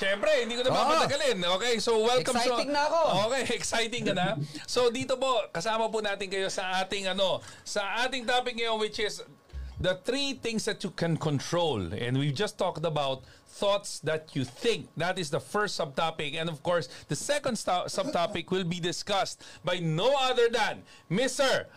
Siyempre, 0.00 0.32
hindi 0.40 0.56
ko 0.56 0.64
na 0.64 0.72
Oo. 0.72 0.80
papatagalin. 0.80 1.44
Okay, 1.60 1.76
so 1.76 2.00
welcome 2.00 2.32
Exciting 2.32 2.72
so, 2.72 2.76
na 2.76 2.88
ako. 2.88 3.28
Okay, 3.28 3.44
exciting 3.60 4.08
ka 4.08 4.16
na. 4.16 4.40
So 4.64 4.88
dito 4.88 5.20
po, 5.20 5.44
kasama 5.52 5.92
po 5.92 6.00
natin 6.00 6.32
kayo 6.32 6.48
sa 6.48 6.80
ating 6.80 7.04
ano, 7.12 7.44
sa 7.68 8.00
ating 8.08 8.24
topic 8.24 8.56
ngayon 8.56 8.80
which 8.80 8.96
is 8.96 9.20
the 9.76 10.00
three 10.08 10.40
things 10.40 10.64
that 10.64 10.80
you 10.80 10.88
can 10.96 11.20
control. 11.20 11.92
And 11.92 12.16
we've 12.16 12.32
just 12.32 12.56
talked 12.56 12.84
about 12.88 13.28
thoughts 13.60 14.00
that 14.08 14.32
you 14.32 14.48
think. 14.48 14.88
That 14.96 15.20
is 15.20 15.28
the 15.28 15.40
first 15.40 15.76
subtopic. 15.76 16.32
And 16.32 16.48
of 16.48 16.64
course, 16.64 16.88
the 17.12 17.16
second 17.16 17.60
sto- 17.60 17.84
subtopic 17.92 18.48
will 18.48 18.64
be 18.64 18.80
discussed 18.80 19.44
by 19.64 19.84
no 19.84 20.16
other 20.16 20.48
than 20.48 20.80
Mr. 21.12 21.68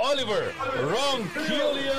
Oliver 0.00 0.48
Ronquillo. 0.80 1.92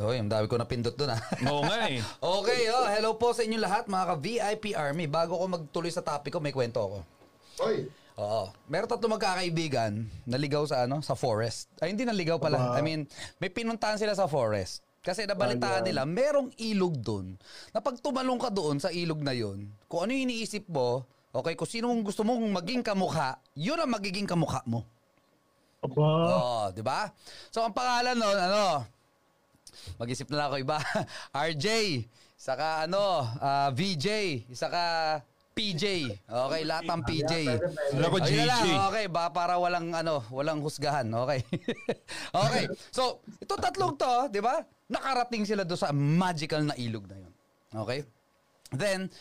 Uy, 0.00 0.16
ang 0.16 0.32
dami 0.32 0.48
ko 0.48 0.56
napindot 0.56 0.96
doon 0.96 1.12
ah. 1.12 1.20
Oo 1.52 1.68
nga 1.68 1.84
eh. 1.92 2.00
okay, 2.40 2.72
oh, 2.72 2.88
hello 2.88 3.20
po 3.20 3.36
sa 3.36 3.44
inyo 3.44 3.60
lahat 3.60 3.92
mga 3.92 4.16
ka-VIP 4.16 4.64
Army. 4.72 5.04
Bago 5.04 5.36
ko 5.36 5.44
magtuloy 5.44 5.92
sa 5.92 6.00
topic 6.00 6.32
ko, 6.32 6.40
may 6.40 6.54
kwento 6.54 6.80
ako. 6.80 6.98
Oy, 7.68 7.92
Oo. 8.16 8.52
Meron 8.68 8.88
tatlo 8.88 9.08
magkakaibigan 9.08 10.04
naligaw 10.28 10.64
sa 10.68 10.84
ano, 10.84 11.00
sa 11.00 11.16
forest. 11.16 11.72
Ay 11.80 11.96
hindi 11.96 12.04
naligaw 12.04 12.36
pala. 12.36 12.72
Aba. 12.72 12.80
I 12.80 12.82
mean, 12.84 13.08
may 13.40 13.48
pinuntahan 13.48 13.96
sila 13.96 14.12
sa 14.12 14.28
forest. 14.28 14.84
Kasi 15.02 15.26
nabalitaan 15.26 15.82
nila, 15.82 16.06
merong 16.06 16.54
ilog 16.62 16.94
doon. 17.02 17.34
Na 17.74 17.82
pag 17.82 17.98
tumalong 17.98 18.38
ka 18.38 18.54
doon 18.54 18.78
sa 18.78 18.94
ilog 18.94 19.18
na 19.18 19.34
yon, 19.34 19.66
kung 19.90 20.06
ano 20.06 20.14
yung 20.14 20.30
iniisip 20.30 20.70
mo, 20.70 21.02
okay, 21.34 21.58
kung 21.58 21.66
sino 21.66 21.90
mong 21.90 22.06
gusto 22.06 22.22
mong 22.22 22.38
maging 22.62 22.86
kamukha, 22.86 23.34
yun 23.58 23.82
ang 23.82 23.90
magiging 23.90 24.30
kamukha 24.30 24.62
mo. 24.62 24.86
aba. 25.82 26.06
Oo, 26.06 26.58
di 26.70 26.86
ba? 26.86 27.10
So 27.50 27.66
ang 27.66 27.74
pangalan 27.74 28.14
nun, 28.14 28.38
ano, 28.38 28.86
mag-isip 29.96 30.28
na 30.32 30.36
lang 30.42 30.46
ako 30.52 30.56
iba. 30.62 30.78
RJ, 31.50 31.66
saka 32.36 32.86
ano, 32.86 33.26
ah, 33.40 33.70
VJ, 33.72 34.06
saka 34.52 34.82
PJ. 35.52 35.84
Okay, 36.24 36.62
lahat 36.64 36.84
ng 36.88 37.02
PJ. 37.04 37.32
Wala 37.92 38.06
ko 38.08 38.18
JJ. 38.24 38.64
okay, 38.88 39.06
ba 39.12 39.28
para 39.28 39.60
walang 39.60 39.92
ano, 39.92 40.24
walang 40.32 40.64
husgahan, 40.64 41.04
okay. 41.12 41.44
okay. 42.44 42.64
So, 42.88 43.20
ito 43.36 43.52
tatlong 43.60 43.92
to, 44.00 44.32
'di 44.32 44.40
ba? 44.40 44.64
Nakarating 44.88 45.44
sila 45.44 45.64
do 45.68 45.76
sa 45.76 45.92
magical 45.92 46.64
na 46.64 46.74
ilog 46.80 47.04
na 47.04 47.20
'yon. 47.20 47.32
Okay? 47.84 48.00
Then, 48.72 49.12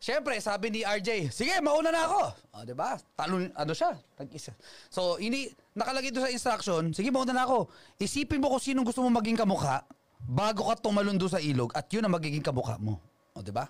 Siyempre, 0.00 0.32
sabi 0.40 0.72
ni 0.72 0.80
RJ, 0.80 1.28
sige, 1.28 1.60
mauna 1.60 1.92
na 1.92 2.08
ako. 2.08 2.22
O, 2.56 2.64
di 2.64 2.72
ba? 2.72 2.96
Talon, 3.12 3.52
ano 3.52 3.72
siya? 3.76 3.92
Tag-isa. 4.16 4.56
So, 4.88 5.20
ini, 5.20 5.52
nakalagay 5.76 6.08
doon 6.08 6.24
sa 6.24 6.32
instruction, 6.32 6.96
sige, 6.96 7.12
mauna 7.12 7.36
na 7.36 7.44
ako. 7.44 7.68
Isipin 8.00 8.40
mo 8.40 8.48
kung 8.48 8.64
sinong 8.64 8.88
gusto 8.88 9.04
mo 9.04 9.12
maging 9.12 9.36
kamukha 9.36 9.84
bago 10.24 10.68
ka 10.68 10.76
tumalon 10.78 11.16
doon 11.16 11.32
sa 11.32 11.42
ilog 11.42 11.72
at 11.72 11.88
yun 11.92 12.04
ang 12.04 12.14
magiging 12.14 12.44
kamukha 12.44 12.76
mo. 12.76 13.00
O, 13.36 13.42
di 13.44 13.52
ba? 13.54 13.68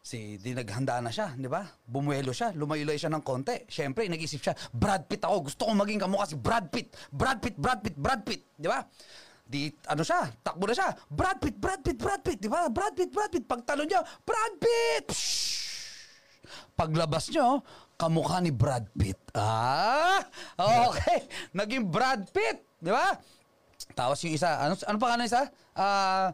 Si, 0.00 0.40
di 0.40 0.56
naghanda 0.56 0.98
na 1.04 1.12
siya, 1.12 1.36
di 1.36 1.46
ba? 1.46 1.62
Bumuelo 1.84 2.32
siya, 2.32 2.56
lumayo 2.56 2.88
siya 2.88 3.12
ng 3.12 3.22
konti. 3.22 3.68
Siyempre, 3.68 4.08
nag-isip 4.08 4.40
siya, 4.40 4.56
Brad 4.72 5.04
Pitt 5.06 5.22
ako, 5.22 5.52
gusto 5.52 5.68
kong 5.68 5.76
maging 5.76 6.00
kamukha 6.00 6.24
si 6.24 6.36
Brad 6.40 6.72
Pitt. 6.72 6.96
Brad 7.12 7.38
Pitt, 7.38 7.56
Brad 7.60 7.80
Pitt, 7.84 7.96
Brad 8.00 8.20
Pitt, 8.24 8.42
di 8.56 8.66
ba? 8.66 8.80
Di, 9.44 9.68
ano 9.90 10.02
siya, 10.06 10.30
takbo 10.40 10.64
na 10.64 10.74
siya, 10.74 10.94
Brad 11.10 11.36
Pitt, 11.38 11.58
Brad 11.58 11.82
Pitt, 11.84 11.98
Brad 12.00 12.22
Pitt, 12.24 12.40
di 12.40 12.48
ba? 12.48 12.70
Brad 12.72 12.94
Pitt, 12.96 13.12
Brad 13.12 13.28
Pitt, 13.28 13.44
pagtalon 13.44 13.86
niya, 13.86 14.00
Brad 14.24 14.54
Pitt! 14.56 15.06
Pshhh! 15.12 15.60
Paglabas 16.74 17.28
niyo, 17.30 17.62
kamukha 18.00 18.40
ni 18.40 18.50
Brad 18.50 18.88
Pitt. 18.96 19.20
Ah, 19.36 20.24
okay. 20.88 21.28
Naging 21.52 21.86
Brad 21.92 22.24
Pitt, 22.32 22.64
di 22.80 22.90
ba? 22.90 23.14
Tapos 23.94 24.18
yung 24.24 24.34
isa, 24.34 24.60
ano, 24.60 24.74
ano 24.74 24.96
pangalan 24.96 25.26
ng 25.26 25.30
isa? 25.30 25.42
Ah, 25.74 26.30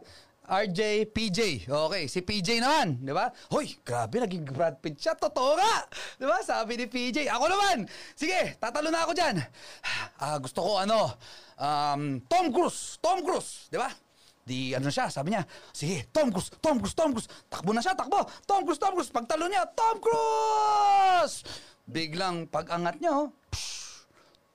RJ, 0.47 1.11
PJ. 1.11 1.67
Okay, 1.67 2.07
si 2.07 2.23
PJ 2.23 2.63
naman, 2.63 3.03
di 3.03 3.11
ba? 3.11 3.27
Hoy, 3.51 3.67
grabe, 3.83 4.23
naging 4.23 4.47
Brad 4.47 4.79
Pitt 4.79 4.95
siya. 4.95 5.11
Totoo 5.19 5.59
nga! 5.59 5.83
Di 6.15 6.23
ba? 6.23 6.39
Sabi 6.39 6.79
ni 6.79 6.87
PJ. 6.87 7.27
Ako 7.27 7.51
naman! 7.51 7.83
Sige, 8.15 8.55
tatalo 8.55 8.87
na 8.87 9.03
ako 9.03 9.11
dyan. 9.11 9.43
Ah, 10.23 10.39
gusto 10.39 10.63
ko 10.63 10.79
ano, 10.79 11.19
um, 11.59 12.23
Tom 12.31 12.55
Cruise. 12.55 12.95
Tom 13.03 13.27
Cruise, 13.27 13.67
di 13.67 13.75
ba? 13.75 13.91
Di 14.47 14.71
ano 14.71 14.87
siya, 14.87 15.11
sabi 15.11 15.35
niya, 15.35 15.43
sige, 15.75 16.07
Tom 16.15 16.31
Cruise, 16.31 16.47
Tom 16.63 16.79
Cruise, 16.79 16.95
Tom 16.95 17.11
Cruise. 17.11 17.27
Takbo 17.51 17.75
na 17.75 17.83
siya, 17.83 17.99
takbo. 17.99 18.23
Tom 18.47 18.63
Cruise, 18.63 18.79
Tom 18.79 18.95
Cruise. 18.95 19.11
Pagtalo 19.11 19.51
niya, 19.51 19.67
Tom 19.75 19.99
Cruise! 19.99 21.43
Biglang 21.83 22.47
pag-angat 22.47 23.03
niya, 23.03 23.11
oh, 23.11 23.35
psh, 23.51 23.86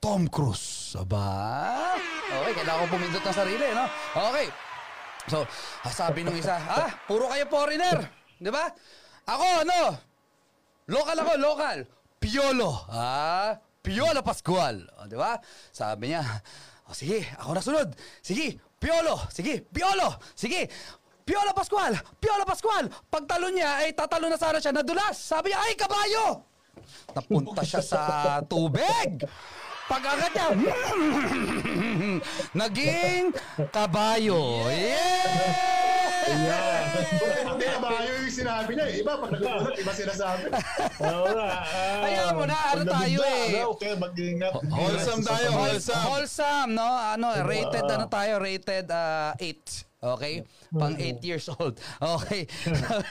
Tom 0.03 0.27
Cruise. 0.27 0.99
Aba? 0.99 1.95
Okay, 2.27 2.51
kailangan 2.59 2.83
ko 2.83 2.87
pumindot 2.91 3.23
ng 3.23 3.37
sarili, 3.39 3.71
no? 3.71 3.87
Okay. 4.11 4.51
So, 5.31 5.47
sabi 5.87 6.27
nung 6.27 6.35
isa, 6.35 6.59
ah, 6.59 6.91
puro 7.07 7.31
kayo 7.31 7.47
foreigner. 7.47 8.11
Di 8.35 8.51
ba? 8.51 8.67
Ako, 9.23 9.63
ano? 9.63 9.95
Local 10.91 11.17
ako, 11.23 11.31
local. 11.39 11.77
Piolo. 12.19 12.83
Ah, 12.91 13.55
Piolo 13.79 14.19
Pascual. 14.19 14.83
O, 14.99 15.07
di 15.07 15.15
ba? 15.15 15.39
Sabi 15.71 16.11
niya, 16.11 16.19
o 16.83 16.91
sige, 16.91 17.23
ako 17.39 17.55
na 17.55 17.63
sunod. 17.63 17.89
Sige, 18.19 18.59
Piolo. 18.75 19.15
Sige, 19.31 19.63
Piolo. 19.71 20.19
Sige, 20.35 20.67
Piolo 21.23 21.55
Pascual. 21.55 21.95
Piolo 22.19 22.43
Pascual. 22.43 22.91
Pagtalo 23.07 23.47
niya, 23.55 23.87
ay 23.87 23.95
tatalo 23.95 24.27
na 24.27 24.35
sana 24.35 24.59
siya. 24.59 24.75
Nadulas. 24.75 25.15
Sabi 25.15 25.55
niya, 25.55 25.63
ay, 25.63 25.79
kabayo. 25.79 26.43
Napunta 27.15 27.63
siya 27.63 27.79
sa 27.79 27.99
tubig. 28.43 29.23
Pag-angat 29.83 30.31
niya, 30.31 30.47
naging 32.61 33.35
kabayo. 33.69 34.63
Yeah! 34.71 36.23
Ayan. 36.23 36.83
Hindi 37.43 37.65
na 37.67 37.77
ba 37.77 37.89
yung 37.99 38.31
sinabi 38.31 38.71
niya? 38.73 38.85
eh. 38.87 39.01
Iba, 39.03 39.19
pag 39.19 39.31
nagulat, 39.33 39.75
iba 39.75 39.91
sinasabi. 39.91 40.45
Ah, 41.03 41.99
Ayaw 41.99 42.27
mo 42.31 42.43
na, 42.47 42.57
ano 42.71 42.83
tayo 42.87 43.19
eh. 43.21 43.59
ano, 43.59 43.75
Okay, 43.75 43.93
mag-ingat. 43.99 44.53
Wholesome 44.65 45.19
tayo, 45.21 45.47
wholesome. 45.51 45.99
Wholesome, 46.01 46.71
no? 46.71 46.87
Ano, 46.87 47.27
rated, 47.43 47.83
ano 47.83 48.07
tayo? 48.07 48.39
Rated 48.39 48.87
8. 48.87 49.92
Okay? 50.03 50.43
Pang 50.75 50.99
8 50.99 51.23
years 51.23 51.47
old. 51.47 51.79
Okay. 52.03 52.45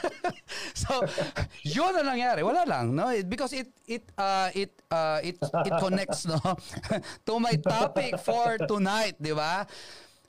so, 0.77 1.01
yun 1.75 1.97
ang 1.97 2.13
nangyari. 2.13 2.45
Wala 2.45 2.63
lang, 2.69 2.93
no? 2.93 3.09
Because 3.25 3.51
it 3.57 3.73
it 3.89 4.05
uh, 4.15 4.53
it 4.53 4.71
uh, 4.93 5.17
it 5.25 5.41
it 5.41 5.73
connects 5.81 6.29
no 6.29 6.37
to 7.25 7.33
my 7.41 7.57
topic 7.57 8.15
for 8.21 8.61
tonight, 8.69 9.17
'di 9.17 9.33
ba? 9.33 9.65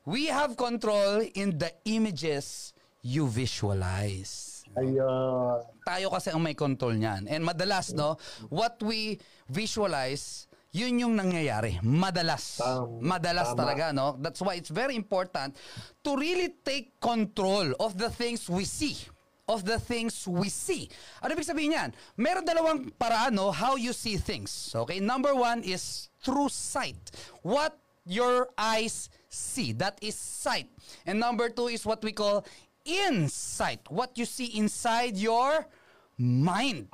We 0.09 0.33
have 0.33 0.57
control 0.57 1.25
in 1.37 1.57
the 1.61 1.73
images 1.85 2.73
you 3.05 3.29
visualize 3.29 4.55
Ayun. 4.75 5.63
tayo 5.87 6.07
kasi 6.11 6.35
ang 6.35 6.43
may 6.43 6.57
control 6.59 6.99
niyan. 6.99 7.31
And 7.31 7.47
madalas, 7.47 7.95
no, 7.95 8.19
what 8.51 8.83
we 8.83 9.23
visualize, 9.47 10.51
yun 10.75 10.99
yung 10.99 11.15
nangyayari. 11.15 11.79
Madalas. 11.87 12.59
Tama. 12.59 12.99
Madalas 12.99 13.55
Tama. 13.55 13.59
talaga, 13.63 13.95
no? 13.95 14.19
That's 14.19 14.43
why 14.43 14.59
it's 14.59 14.75
very 14.75 14.99
important 14.99 15.55
to 16.03 16.19
really 16.19 16.51
take 16.67 16.99
control 16.99 17.71
of 17.79 17.95
the 17.95 18.11
things 18.11 18.51
we 18.51 18.67
see. 18.67 18.99
Of 19.47 19.63
the 19.63 19.79
things 19.79 20.27
we 20.27 20.49
see. 20.51 20.91
Ano 21.23 21.37
ibig 21.37 21.47
sabihin 21.47 21.77
yan? 21.77 21.91
Meron 22.17 22.43
dalawang 22.49 22.91
paraan, 22.99 23.37
no, 23.39 23.53
how 23.53 23.77
you 23.77 23.93
see 23.93 24.17
things. 24.19 24.73
Okay? 24.75 24.99
Number 24.99 25.37
one 25.37 25.63
is 25.63 26.09
through 26.25 26.49
sight. 26.49 26.99
What 27.45 27.77
your 28.09 28.49
eyes 28.57 29.13
see. 29.29 29.77
That 29.77 30.01
is 30.01 30.17
sight. 30.17 30.73
And 31.07 31.21
number 31.21 31.53
two 31.53 31.69
is 31.69 31.85
what 31.85 32.03
we 32.03 32.11
call 32.17 32.43
insight. 32.89 33.85
What 33.93 34.17
you 34.17 34.25
see 34.25 34.57
inside 34.57 35.17
your 35.21 35.69
mind. 36.17 36.89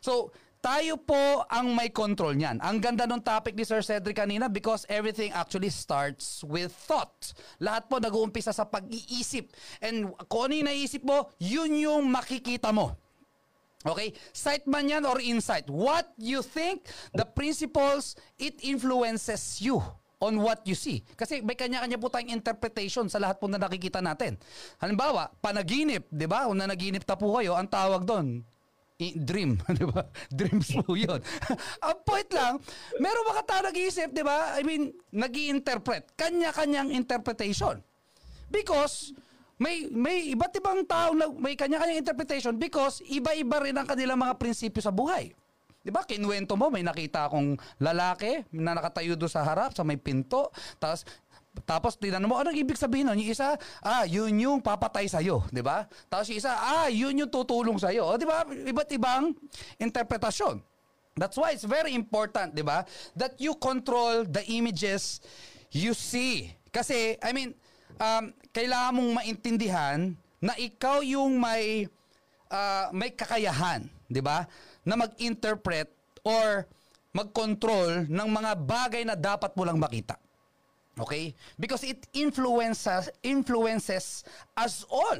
So, 0.00 0.32
tayo 0.64 0.96
po 0.96 1.44
ang 1.52 1.76
may 1.76 1.92
control 1.92 2.32
niyan. 2.32 2.56
Ang 2.64 2.80
ganda 2.80 3.04
ng 3.04 3.20
topic 3.20 3.52
ni 3.52 3.68
Sir 3.68 3.84
Cedric 3.84 4.16
kanina 4.16 4.48
because 4.48 4.88
everything 4.88 5.28
actually 5.36 5.68
starts 5.68 6.40
with 6.40 6.72
thought. 6.72 7.36
Lahat 7.60 7.84
po 7.84 8.00
nag-uumpisa 8.00 8.48
sa 8.48 8.64
pag-iisip. 8.64 9.52
And 9.84 10.16
kung 10.24 10.48
ano 10.48 10.56
yung 10.56 10.72
naisip 10.72 11.04
mo, 11.04 11.28
yun 11.36 11.76
yung 11.76 12.08
makikita 12.08 12.72
mo. 12.72 12.96
Okay? 13.84 14.16
Sight 14.32 14.64
man 14.64 14.88
yan 14.88 15.04
or 15.04 15.20
insight. 15.20 15.68
What 15.68 16.16
you 16.16 16.40
think, 16.40 16.88
the 17.12 17.28
principles, 17.28 18.16
it 18.40 18.56
influences 18.64 19.60
you 19.60 19.84
on 20.24 20.40
what 20.40 20.64
you 20.64 20.72
see. 20.72 21.04
Kasi 21.12 21.44
may 21.44 21.60
kanya-kanya 21.60 22.00
po 22.00 22.08
tayong 22.08 22.32
interpretation 22.32 23.12
sa 23.12 23.20
lahat 23.20 23.36
po 23.36 23.52
na 23.52 23.60
nakikita 23.60 24.00
natin. 24.00 24.40
Halimbawa, 24.80 25.28
panaginip, 25.44 26.08
di 26.08 26.24
ba? 26.24 26.48
Kung 26.48 26.56
nanaginip 26.56 27.04
na 27.04 27.20
po 27.20 27.36
kayo, 27.36 27.52
ang 27.52 27.68
tawag 27.68 28.08
doon, 28.08 28.40
dream, 28.98 29.58
di 29.78 29.86
ba? 29.90 30.06
Dreams 30.30 30.70
po 30.70 30.94
yun. 31.06 31.18
ang 31.82 31.98
point 32.08 32.30
lang, 32.30 32.62
meron 33.02 33.30
mga 33.34 33.42
tao 33.46 33.60
nag-iisip, 33.66 34.14
di 34.14 34.22
ba? 34.22 34.54
I 34.54 34.62
mean, 34.62 34.94
nag 35.10 35.34
interpret 35.34 36.14
Kanya-kanyang 36.14 36.94
interpretation. 36.94 37.82
Because 38.50 39.10
may 39.58 39.86
may 39.90 40.34
iba't 40.34 40.54
ibang 40.58 40.82
tao 40.86 41.14
na 41.14 41.30
may 41.30 41.54
kanya-kanyang 41.54 42.02
interpretation 42.02 42.58
because 42.58 42.98
iba-iba 43.06 43.62
rin 43.62 43.78
ang 43.78 43.86
kanilang 43.86 44.18
mga 44.18 44.34
prinsipyo 44.38 44.82
sa 44.82 44.90
buhay. 44.90 45.30
'Di 45.84 45.92
ba? 45.94 46.02
Kinuwento 46.02 46.58
mo 46.58 46.72
may 46.72 46.82
nakita 46.82 47.30
akong 47.30 47.54
lalaki 47.78 48.42
na 48.56 48.74
nakatayo 48.74 49.14
doon 49.14 49.30
sa 49.30 49.46
harap 49.46 49.76
sa 49.76 49.86
may 49.86 50.00
pinto, 50.00 50.50
tapos 50.80 51.06
Tapos 51.62 51.94
tinanong 51.94 52.26
mo, 52.26 52.36
anong 52.42 52.58
ibig 52.58 52.74
sabihin 52.74 53.06
nun? 53.06 53.22
Yung 53.22 53.30
isa, 53.30 53.54
ah, 53.78 54.02
yun 54.02 54.34
yung 54.42 54.58
papatay 54.58 55.06
sa'yo, 55.06 55.46
di 55.54 55.62
ba? 55.62 55.86
Tapos 56.10 56.26
yung 56.26 56.42
isa, 56.42 56.50
ah, 56.50 56.90
yun 56.90 57.14
yung 57.14 57.30
tutulong 57.30 57.78
sa'yo. 57.78 58.10
O, 58.10 58.18
di 58.18 58.26
ba? 58.26 58.42
Iba't 58.42 58.90
ibang 58.90 59.30
interpretasyon. 59.78 60.58
That's 61.14 61.38
why 61.38 61.54
it's 61.54 61.62
very 61.62 61.94
important, 61.94 62.58
di 62.58 62.66
ba? 62.66 62.82
That 63.14 63.38
you 63.38 63.54
control 63.54 64.26
the 64.26 64.42
images 64.50 65.22
you 65.70 65.94
see. 65.94 66.50
Kasi, 66.74 67.14
I 67.22 67.30
mean, 67.30 67.54
um, 68.02 68.34
kailangan 68.50 68.98
mong 68.98 69.10
maintindihan 69.22 69.98
na 70.42 70.58
ikaw 70.58 71.00
yung 71.06 71.38
may 71.38 71.86
ah, 72.50 72.90
may 72.94 73.14
kakayahan, 73.14 73.86
'di 74.10 74.20
ba? 74.20 74.46
Na 74.84 74.94
mag-interpret 74.98 75.88
or 76.26 76.68
mag-control 77.14 78.10
ng 78.10 78.28
mga 78.28 78.52
bagay 78.58 79.02
na 79.06 79.14
dapat 79.14 79.54
mo 79.54 79.62
lang 79.62 79.78
makita. 79.78 80.18
Okay? 80.98 81.34
Because 81.58 81.82
it 81.82 82.06
influences 82.14 83.10
influences 83.22 84.22
us 84.54 84.86
all. 84.86 85.18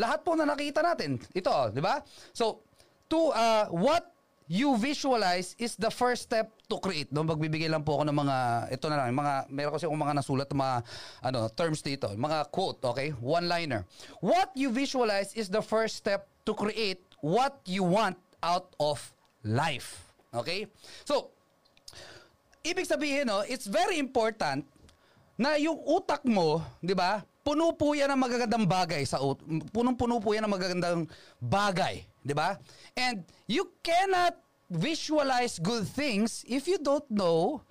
Lahat 0.00 0.24
po 0.24 0.32
na 0.38 0.48
nakita 0.48 0.80
natin. 0.80 1.20
Ito, 1.36 1.74
'di 1.74 1.82
ba? 1.84 2.00
So, 2.32 2.64
to 3.10 3.34
uh, 3.34 3.68
what 3.68 4.10
you 4.50 4.74
visualize 4.74 5.54
is 5.62 5.78
the 5.78 5.94
first 5.94 6.26
step 6.26 6.50
to 6.66 6.82
create. 6.82 7.06
No, 7.14 7.22
magbibigay 7.22 7.70
lang 7.70 7.86
po 7.86 8.02
ako 8.02 8.10
ng 8.10 8.18
mga 8.18 8.36
ito 8.74 8.86
na 8.90 8.98
lang, 8.98 9.14
mga 9.14 9.34
meron 9.46 9.72
kasi 9.78 9.86
akong 9.86 10.02
mga 10.02 10.16
nasulat 10.18 10.50
na 10.50 10.56
mga 10.58 10.76
ano, 11.22 11.40
terms 11.54 11.86
dito, 11.86 12.10
mga 12.10 12.50
quote, 12.50 12.82
okay? 12.82 13.14
One-liner. 13.22 13.86
What 14.18 14.50
you 14.58 14.74
visualize 14.74 15.30
is 15.38 15.46
the 15.46 15.62
first 15.62 16.02
step 16.02 16.26
to 16.50 16.52
create 16.58 16.98
what 17.22 17.62
you 17.62 17.86
want 17.86 18.18
out 18.42 18.74
of 18.82 18.98
life. 19.46 20.02
Okay? 20.34 20.66
So, 21.06 21.30
ibig 22.66 22.90
sabihin, 22.90 23.30
no, 23.30 23.46
it's 23.46 23.70
very 23.70 24.02
important 24.02 24.66
na 25.40 25.56
yung 25.56 25.80
utak 25.88 26.20
mo, 26.28 26.60
'di 26.84 26.92
ba? 26.92 27.24
Puno 27.40 27.72
po 27.72 27.96
yan 27.96 28.12
ng 28.12 28.20
magagandang 28.20 28.68
bagay 28.68 29.08
sa 29.08 29.24
ut 29.24 29.40
punong-puno 29.72 30.20
po 30.20 30.36
yan 30.36 30.44
ng 30.44 30.52
magagandang 30.52 31.08
bagay, 31.40 32.04
'di 32.20 32.36
ba? 32.36 32.60
And 32.92 33.24
you 33.48 33.72
cannot 33.80 34.36
visualize 34.68 35.56
good 35.56 35.88
things 35.88 36.44
if 36.44 36.68
you 36.68 36.76
don't 36.76 37.08
know 37.08 37.64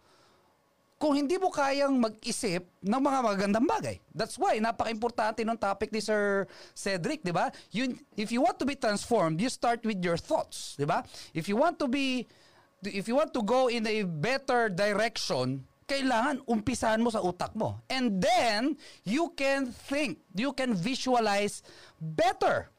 kung 1.00 1.16
hindi 1.16 1.40
mo 1.40 1.48
kayang 1.48 1.96
mag-isip 1.96 2.68
ng 2.84 3.00
mga 3.00 3.20
magagandang 3.24 3.64
bagay. 3.64 3.96
That's 4.12 4.36
why 4.36 4.60
napaka-importante 4.60 5.48
ng 5.48 5.56
topic 5.56 5.94
ni 5.94 6.02
Sir 6.02 6.50
Cedric, 6.74 7.22
'di 7.22 7.32
ba? 7.32 7.54
You 7.70 7.94
if 8.18 8.34
you 8.34 8.42
want 8.42 8.58
to 8.58 8.66
be 8.66 8.74
transformed, 8.74 9.38
you 9.38 9.48
start 9.54 9.86
with 9.86 10.02
your 10.02 10.18
thoughts, 10.18 10.74
'di 10.74 10.90
ba? 10.90 11.06
If 11.38 11.46
you 11.46 11.54
want 11.54 11.78
to 11.80 11.88
be 11.88 12.26
if 12.82 13.06
you 13.06 13.14
want 13.14 13.30
to 13.38 13.46
go 13.46 13.70
in 13.70 13.86
a 13.86 14.10
better 14.10 14.74
direction, 14.74 15.69
kailangan 15.90 16.46
umpisahan 16.46 17.02
mo 17.02 17.10
sa 17.10 17.26
utak 17.26 17.58
mo. 17.58 17.82
And 17.90 18.22
then, 18.22 18.78
you 19.02 19.34
can 19.34 19.74
think, 19.90 20.22
you 20.38 20.54
can 20.54 20.78
visualize 20.78 21.66
better. 21.98 22.70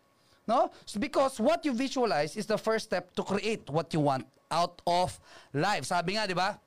No? 0.46 0.70
Because 0.98 1.42
what 1.42 1.66
you 1.66 1.74
visualize 1.74 2.38
is 2.38 2.46
the 2.46 2.58
first 2.58 2.86
step 2.86 3.10
to 3.18 3.26
create 3.26 3.66
what 3.66 3.90
you 3.90 3.98
want 3.98 4.30
out 4.50 4.78
of 4.86 5.18
life. 5.50 5.82
Sabi 5.86 6.14
nga, 6.14 6.30
di 6.30 6.34
ba? 6.38 6.58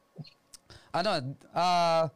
Ano, 0.92 1.36
ah, 1.56 2.12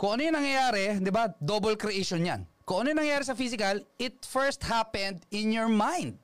kung 0.00 0.16
ano 0.16 0.20
yung 0.24 0.36
nangyayari, 0.36 0.96
di 1.00 1.12
ba, 1.12 1.28
double 1.36 1.76
creation 1.76 2.24
yan. 2.24 2.48
Kung 2.64 2.84
ano 2.84 2.92
yung 2.92 3.00
nangyayari 3.04 3.24
sa 3.24 3.36
physical, 3.36 3.80
it 3.96 4.20
first 4.24 4.64
happened 4.64 5.24
in 5.32 5.52
your 5.52 5.68
mind. 5.68 6.16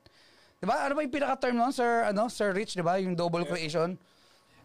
Di 0.61 0.65
ba? 0.65 0.85
Ano 0.85 0.97
ba 0.97 1.01
yung 1.01 1.13
pinaka-term 1.13 1.57
nun, 1.57 1.73
Sir, 1.73 2.05
ano, 2.09 2.29
Sir 2.29 2.53
Rich, 2.53 2.77
di 2.77 2.85
ba? 2.85 2.97
Yung 3.01 3.17
double 3.17 3.45
creation. 3.45 3.97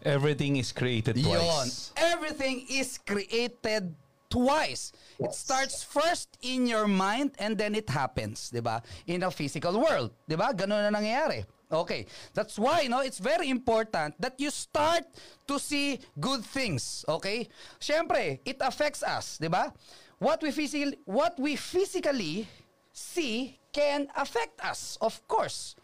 Everything 0.03 0.57
is 0.57 0.73
created 0.73 1.23
twice. 1.23 1.93
Everything 1.97 2.67
is 2.71 2.99
created 3.05 3.95
twice. 4.31 4.93
It 5.19 5.35
starts 5.35 5.85
first 5.85 6.39
in 6.41 6.67
your 6.67 6.87
mind 6.89 7.35
and 7.39 7.59
then 7.59 7.75
it 7.75 7.91
happens, 7.91 8.49
'di 8.49 8.61
ba? 8.65 8.81
In 9.07 9.23
a 9.27 9.31
physical 9.31 9.77
world, 9.77 10.15
'di 10.25 10.37
ba? 10.39 10.55
Ganun 10.57 10.89
na 10.89 10.91
nangyayari. 10.95 11.45
Okay. 11.71 12.07
That's 12.35 12.59
why, 12.59 12.91
no, 12.91 12.99
it's 13.01 13.23
very 13.23 13.51
important 13.51 14.19
that 14.19 14.35
you 14.41 14.51
start 14.51 15.07
to 15.47 15.59
see 15.59 16.01
good 16.19 16.43
things, 16.43 17.05
okay? 17.07 17.47
Siyempre, 17.79 18.41
it 18.43 18.59
affects 18.59 19.03
us, 19.03 19.39
'di 19.39 19.53
ba? 19.53 19.75
What 20.19 20.41
we 20.41 20.51
physically 20.51 20.97
what 21.05 21.37
we 21.37 21.57
physically 21.57 22.49
see 22.93 23.61
can 23.73 24.09
affect 24.17 24.61
us, 24.65 24.99
of 25.01 25.21
course. 25.29 25.77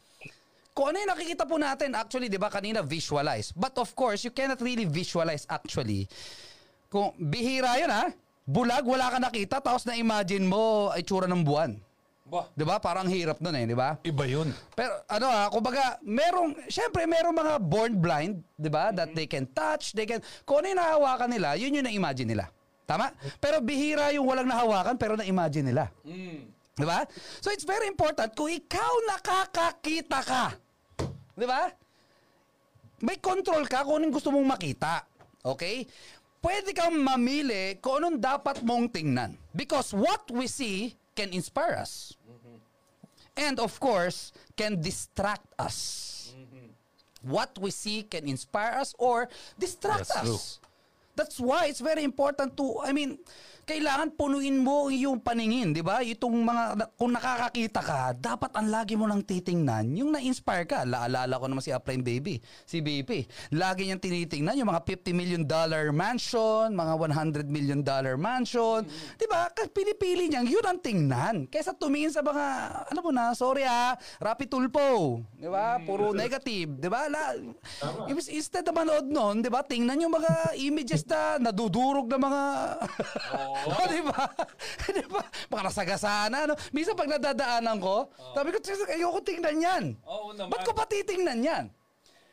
Kung 0.76 0.92
ano 0.92 1.00
yung 1.00 1.08
nakikita 1.08 1.48
po 1.48 1.56
natin, 1.56 1.96
actually, 1.96 2.28
di 2.28 2.36
ba, 2.36 2.52
kanina 2.52 2.84
visualize. 2.84 3.48
But 3.56 3.80
of 3.80 3.96
course, 3.96 4.28
you 4.28 4.32
cannot 4.36 4.60
really 4.60 4.84
visualize 4.84 5.48
actually. 5.48 6.04
Kung 6.92 7.16
bihira 7.16 7.80
yun 7.80 7.88
ha, 7.88 8.12
bulag, 8.44 8.84
wala 8.84 9.08
ka 9.08 9.16
nakita, 9.16 9.56
tapos 9.64 9.88
na-imagine 9.88 10.44
mo 10.44 10.92
itsura 10.92 11.24
ng 11.32 11.40
buwan. 11.40 11.80
Bah, 12.28 12.50
Di 12.52 12.66
ba? 12.66 12.76
Parang 12.76 13.08
hirap 13.08 13.40
nun 13.40 13.56
eh, 13.56 13.64
di 13.64 13.72
ba? 13.72 13.96
iba 14.04 14.24
yun. 14.28 14.52
Pero 14.76 15.00
ano 15.08 15.26
ha, 15.32 15.48
kumbaga, 15.48 15.96
merong, 16.04 16.68
syempre 16.68 17.08
merong 17.08 17.32
mga 17.32 17.54
born 17.62 17.92
blind, 17.96 18.44
di 18.52 18.68
ba? 18.68 18.92
That 18.92 19.16
they 19.16 19.24
can 19.24 19.48
touch, 19.48 19.96
they 19.96 20.04
can, 20.04 20.20
kung 20.44 20.60
ano 20.60 20.76
yung 20.76 20.80
nahawakan 20.82 21.30
nila, 21.32 21.48
yun 21.56 21.72
yung 21.72 21.86
na-imagine 21.88 22.36
nila. 22.36 22.52
Tama? 22.84 23.16
Pero 23.40 23.64
bihira 23.64 24.12
yung 24.12 24.28
walang 24.28 24.44
nahawakan, 24.44 25.00
pero 25.00 25.16
na-imagine 25.16 25.72
nila. 25.72 25.88
Di 26.76 26.84
ba? 26.84 27.08
So 27.40 27.48
it's 27.48 27.64
very 27.64 27.88
important, 27.88 28.36
kung 28.36 28.52
ikaw 28.52 28.92
nakakakita 29.16 30.20
ka, 30.20 30.44
di 31.36 31.44
ba? 31.44 31.68
May 33.04 33.20
control 33.20 33.68
ka 33.68 33.84
kung 33.84 34.00
anong 34.00 34.16
gusto 34.16 34.32
mong 34.32 34.48
makita. 34.56 35.04
Okay? 35.44 35.84
Pwede 36.40 36.72
kang 36.72 36.96
mamili 36.96 37.76
kung 37.84 38.00
anong 38.00 38.18
dapat 38.18 38.64
mong 38.64 38.88
tingnan. 38.88 39.36
Because 39.52 39.92
what 39.92 40.24
we 40.32 40.48
see 40.48 40.96
can 41.12 41.28
inspire 41.36 41.76
us. 41.76 42.16
And 43.36 43.60
of 43.60 43.76
course, 43.76 44.32
can 44.56 44.80
distract 44.80 45.52
us. 45.60 46.32
What 47.20 47.52
we 47.60 47.68
see 47.68 48.00
can 48.08 48.24
inspire 48.24 48.80
us 48.80 48.96
or 48.96 49.28
distract 49.60 50.08
That's 50.08 50.24
true. 50.24 50.40
us. 50.40 50.60
That's 51.16 51.36
why 51.40 51.66
it's 51.68 51.80
very 51.80 52.04
important 52.04 52.56
to, 52.56 52.80
I 52.80 52.92
mean, 52.92 53.18
kailangan 53.66 54.14
punuin 54.14 54.62
mo 54.62 54.86
yung 54.94 55.18
paningin, 55.18 55.74
di 55.74 55.82
ba? 55.82 55.98
Itong 55.98 56.38
mga, 56.46 56.86
kung 56.94 57.10
nakakakita 57.10 57.82
ka, 57.82 58.00
dapat 58.14 58.54
ang 58.54 58.70
lagi 58.70 58.94
mo 58.94 59.10
nang 59.10 59.26
titingnan, 59.26 59.90
yung 59.90 60.14
na-inspire 60.14 60.70
ka. 60.70 60.86
Laalala 60.86 61.34
ko 61.34 61.50
naman 61.50 61.66
si 61.66 61.74
Upline 61.74 62.06
Baby, 62.06 62.38
si 62.62 62.78
BP. 62.78 63.26
Lagi 63.58 63.90
niyang 63.90 63.98
tinitingnan 63.98 64.54
yung 64.62 64.70
mga 64.70 64.86
50 64.86 65.10
million 65.18 65.42
dollar 65.42 65.90
mansion, 65.90 66.78
mga 66.78 66.94
100 66.94 67.50
million 67.50 67.82
dollar 67.82 68.14
mansion. 68.14 68.86
Di 69.18 69.26
ba? 69.26 69.50
Kasi 69.50 69.74
pinipili 69.74 70.30
niyang 70.30 70.46
yun 70.46 70.62
ang 70.62 70.78
tingnan. 70.78 71.50
Kaysa 71.50 71.74
tumingin 71.74 72.14
sa 72.14 72.22
mga, 72.22 72.46
ano 72.94 73.00
mo 73.02 73.10
na, 73.10 73.34
sorry 73.34 73.66
ah, 73.66 73.98
Rapi 74.22 74.46
Tulpo. 74.46 75.26
Di 75.34 75.50
ba? 75.50 75.82
Puro 75.82 76.14
negative. 76.14 76.78
Di 76.78 76.86
ba? 76.86 77.10
La, 77.10 77.34
instead 78.30 78.62
na 78.62 78.70
manood 78.70 79.10
nun, 79.10 79.42
di 79.42 79.50
ba? 79.50 79.66
Tingnan 79.66 80.06
yung 80.06 80.14
mga 80.14 80.54
images 80.54 81.02
na 81.10 81.42
nadudurog 81.42 82.06
na 82.06 82.18
mga... 82.22 82.42
Oh. 83.34 83.55
Di 83.88 84.02
ba? 84.04 84.22
di 84.96 85.04
ba? 85.08 85.22
Mga 85.48 85.62
nasagasana, 85.66 86.38
no? 86.46 86.54
Minsan 86.70 86.94
pag 86.94 87.08
nadadaanan 87.08 87.78
ko, 87.80 88.10
sabi 88.36 88.52
ko, 88.52 88.58
"Tsk, 88.60 88.90
ayoko 88.92 89.20
tingnan 89.24 89.56
yan. 89.58 89.84
Oo 90.04 90.36
naman. 90.36 90.52
Ba't 90.52 90.62
ko 90.62 90.72
pa 90.76 90.84
titingnan 90.84 91.40
yan? 91.40 91.64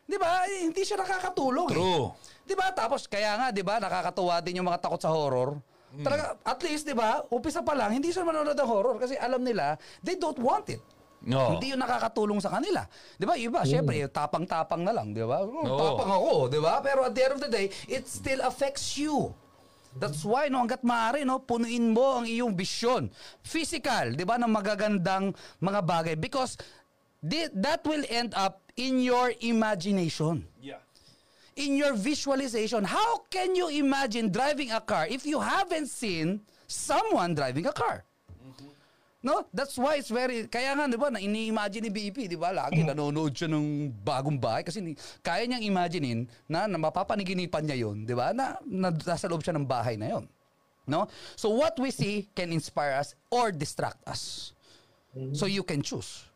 Di 0.03 0.19
ba? 0.19 0.43
Eh, 0.45 0.67
Hindi 0.67 0.83
siya 0.83 0.99
nakakatulong. 0.99 1.67
eh. 1.71 1.75
True. 1.79 2.05
Di 2.43 2.53
ba? 2.59 2.75
Tapos, 2.75 3.07
kaya 3.07 3.39
nga, 3.39 3.47
di 3.55 3.63
ba, 3.63 3.79
nakakatuwa 3.79 4.43
din 4.43 4.59
yung 4.59 4.67
mga 4.67 4.83
takot 4.83 4.99
sa 4.99 5.11
horror. 5.15 5.55
Talaga, 5.93 6.35
at 6.41 6.59
least, 6.65 6.83
di 6.83 6.97
ba, 6.97 7.21
umpisa 7.29 7.61
pa 7.61 7.77
lang, 7.77 7.93
hindi 7.93 8.09
sila 8.09 8.25
manonood 8.27 8.57
ng 8.57 8.67
horror 8.67 8.97
kasi 8.97 9.13
alam 9.15 9.45
nila, 9.45 9.77
they 10.01 10.17
don't 10.17 10.41
want 10.41 10.65
it. 10.67 10.81
No. 11.23 11.55
Hindi 11.55 11.71
yun 11.71 11.79
nakakatulong 11.79 12.43
sa 12.43 12.51
kanila. 12.51 12.83
'Di 13.15 13.23
ba? 13.23 13.39
Iba, 13.39 13.63
syempre, 13.63 13.95
tapang-tapang 14.11 14.83
na 14.83 14.91
lang, 14.91 15.15
'di 15.15 15.23
ba? 15.23 15.39
Oh, 15.39 15.63
Oo. 15.63 15.79
Tapang 15.79 16.11
ako, 16.11 16.51
'di 16.51 16.59
ba? 16.59 16.83
Pero 16.83 17.07
at 17.07 17.15
the 17.15 17.21
end 17.23 17.33
of 17.39 17.41
the 17.47 17.47
day, 17.47 17.71
it 17.87 18.03
still 18.11 18.43
affects 18.43 18.99
you. 18.99 19.31
That's 19.99 20.25
why 20.25 20.49
no 20.49 20.65
hangga't 20.65 20.81
maaari 20.81 21.21
no 21.25 21.39
punuin 21.39 21.93
mo 21.93 22.21
ang 22.21 22.25
iyong 22.25 22.57
vision. 22.57 23.13
Physical, 23.45 24.17
'di 24.17 24.25
ba, 24.25 24.41
ng 24.41 24.49
magagandang 24.49 25.37
mga 25.61 25.81
bagay 25.85 26.15
because 26.17 26.57
thi- 27.21 27.53
that 27.53 27.85
will 27.85 28.01
end 28.09 28.33
up 28.33 28.61
in 28.73 28.97
your 28.99 29.29
imagination 29.45 30.49
Yeah. 30.57 30.81
in 31.53 31.77
your 31.77 31.93
visualization. 31.93 32.83
How 32.89 33.21
can 33.29 33.53
you 33.53 33.69
imagine 33.69 34.33
driving 34.33 34.73
a 34.73 34.81
car 34.81 35.05
if 35.05 35.25
you 35.29 35.37
haven't 35.37 35.93
seen 35.93 36.41
someone 36.65 37.37
driving 37.37 37.69
a 37.69 37.75
car? 37.75 38.01
No? 39.23 39.47
That's 39.55 39.79
why 39.79 40.03
it's 40.03 40.11
very... 40.11 40.51
Kaya 40.51 40.75
nga, 40.75 40.83
di 40.91 40.99
ba, 40.99 41.07
na 41.07 41.23
ini-imagine 41.23 41.87
ni 41.87 41.91
BP, 41.95 42.27
di 42.27 42.35
ba? 42.35 42.51
Lagi 42.51 42.83
nanonood 42.83 43.31
siya 43.31 43.47
ng 43.47 43.95
bagong 44.03 44.35
bahay 44.35 44.67
kasi 44.67 44.83
ni, 44.83 44.99
kaya 45.23 45.47
niyang 45.47 45.63
imaginein 45.63 46.27
na, 46.43 46.67
na 46.67 46.75
mapapaniginipan 46.75 47.63
niya 47.63 47.87
yun, 47.87 48.03
di 48.03 48.11
ba? 48.11 48.35
Na, 48.35 48.59
na 48.67 48.91
nasa 48.91 49.31
loob 49.31 49.39
siya 49.39 49.55
ng 49.55 49.63
bahay 49.63 49.95
na 49.95 50.11
yun. 50.11 50.27
No? 50.83 51.07
So 51.39 51.55
what 51.55 51.79
we 51.79 51.87
see 51.95 52.27
can 52.35 52.51
inspire 52.51 52.99
us 52.99 53.15
or 53.31 53.55
distract 53.55 54.03
us. 54.03 54.51
So 55.31 55.47
you 55.47 55.63
can 55.63 55.79
choose. 55.79 56.27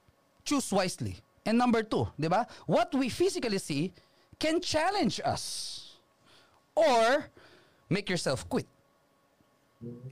Choose 0.48 0.72
wisely. 0.72 1.20
And 1.44 1.60
number 1.60 1.84
two, 1.84 2.08
di 2.16 2.32
ba? 2.32 2.48
What 2.72 2.96
we 2.96 3.12
physically 3.12 3.60
see 3.60 3.92
can 4.40 4.64
challenge 4.64 5.20
us 5.28 5.84
or 6.72 7.28
make 7.92 8.08
yourself 8.08 8.48
quit. 8.48 8.70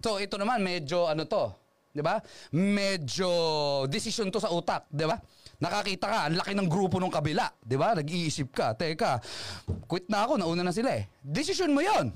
So 0.03 0.20
ito 0.20 0.36
naman 0.36 0.60
medyo 0.60 1.08
ano 1.08 1.24
to, 1.24 1.55
'di 1.96 2.04
ba? 2.04 2.20
Medyo 2.52 3.32
decision 3.88 4.28
to 4.28 4.44
sa 4.44 4.52
utak, 4.52 4.92
'di 4.92 5.08
ba? 5.08 5.16
Nakakita 5.56 6.06
ka, 6.12 6.20
ang 6.28 6.36
laki 6.36 6.52
ng 6.52 6.68
grupo 6.68 7.00
ng 7.00 7.08
kabila, 7.08 7.48
'di 7.64 7.80
ba? 7.80 7.96
Nag-iisip 7.96 8.52
ka, 8.52 8.75
teka, 8.75 9.24
quit 9.88 10.12
na 10.12 10.28
ako, 10.28 10.36
nauna 10.36 10.68
na 10.68 10.75
sila 10.75 10.92
eh. 10.92 11.08
Decision 11.24 11.72
mo 11.72 11.80
'yon. 11.80 12.12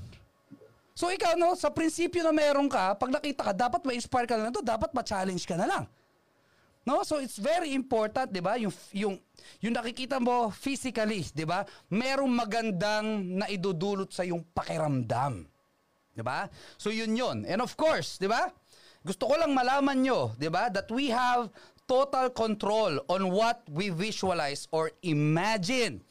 So 0.92 1.08
ikaw 1.08 1.32
no, 1.40 1.56
sa 1.56 1.72
prinsipyo 1.72 2.20
na 2.20 2.36
meron 2.36 2.68
ka, 2.68 2.92
pag 2.92 3.08
nakita 3.08 3.40
ka, 3.40 3.52
dapat 3.56 3.80
ma-inspire 3.88 4.28
ka 4.28 4.36
na 4.36 4.52
to, 4.52 4.60
dapat 4.60 4.92
ma-challenge 4.92 5.48
ka 5.48 5.56
na 5.56 5.64
lang. 5.64 5.84
No? 6.84 7.00
So 7.08 7.24
it's 7.24 7.40
very 7.40 7.72
important, 7.72 8.28
'di 8.28 8.44
ba? 8.44 8.60
Yung 8.60 8.74
yung 8.92 9.16
yung 9.64 9.72
nakikita 9.72 10.20
mo 10.20 10.52
physically, 10.52 11.24
'di 11.32 11.48
ba? 11.48 11.64
Merong 11.88 12.28
magandang 12.28 13.24
naidudulot 13.40 14.12
sa 14.12 14.28
yung 14.28 14.44
pakiramdam. 14.52 15.48
'Di 16.12 16.20
ba? 16.20 16.44
So 16.76 16.92
yun 16.92 17.16
yun. 17.16 17.48
And 17.48 17.64
of 17.64 17.72
course, 17.80 18.20
'di 18.20 18.28
ba? 18.28 18.52
Gusto 19.00 19.32
ko 19.32 19.34
lang 19.40 19.56
malaman 19.56 20.04
nyo, 20.04 20.36
'di 20.36 20.48
ba, 20.52 20.68
that 20.68 20.88
we 20.92 21.08
have 21.08 21.48
total 21.88 22.28
control 22.30 23.00
on 23.08 23.32
what 23.32 23.64
we 23.72 23.88
visualize 23.88 24.68
or 24.70 24.92
imagine. 25.00 26.04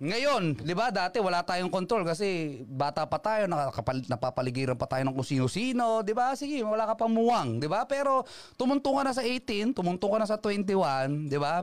Ngayon, 0.00 0.58
'di 0.58 0.74
ba, 0.74 0.90
dati 0.90 1.20
wala 1.20 1.44
tayong 1.44 1.70
control 1.70 2.02
kasi 2.02 2.60
bata 2.64 3.04
pa 3.06 3.20
tayo, 3.20 3.44
nakakapal, 3.44 4.02
napapaligiran 4.08 4.74
pa 4.74 4.88
tayo 4.88 5.04
ng 5.06 5.14
kung 5.14 5.28
sino-sino, 5.28 6.00
'di 6.00 6.16
ba? 6.16 6.32
Sige, 6.32 6.64
wala 6.64 6.88
ka 6.88 6.96
pang 6.96 7.12
muwang, 7.12 7.60
'di 7.60 7.68
ba? 7.68 7.84
Pero 7.84 8.24
tumunto 8.56 8.90
ka 8.96 9.04
na 9.04 9.12
sa 9.12 9.22
18, 9.22 9.76
tumunto 9.76 10.08
ka 10.08 10.16
na 10.16 10.26
sa 10.26 10.40
21, 10.40 11.28
'di 11.28 11.38
ba? 11.38 11.62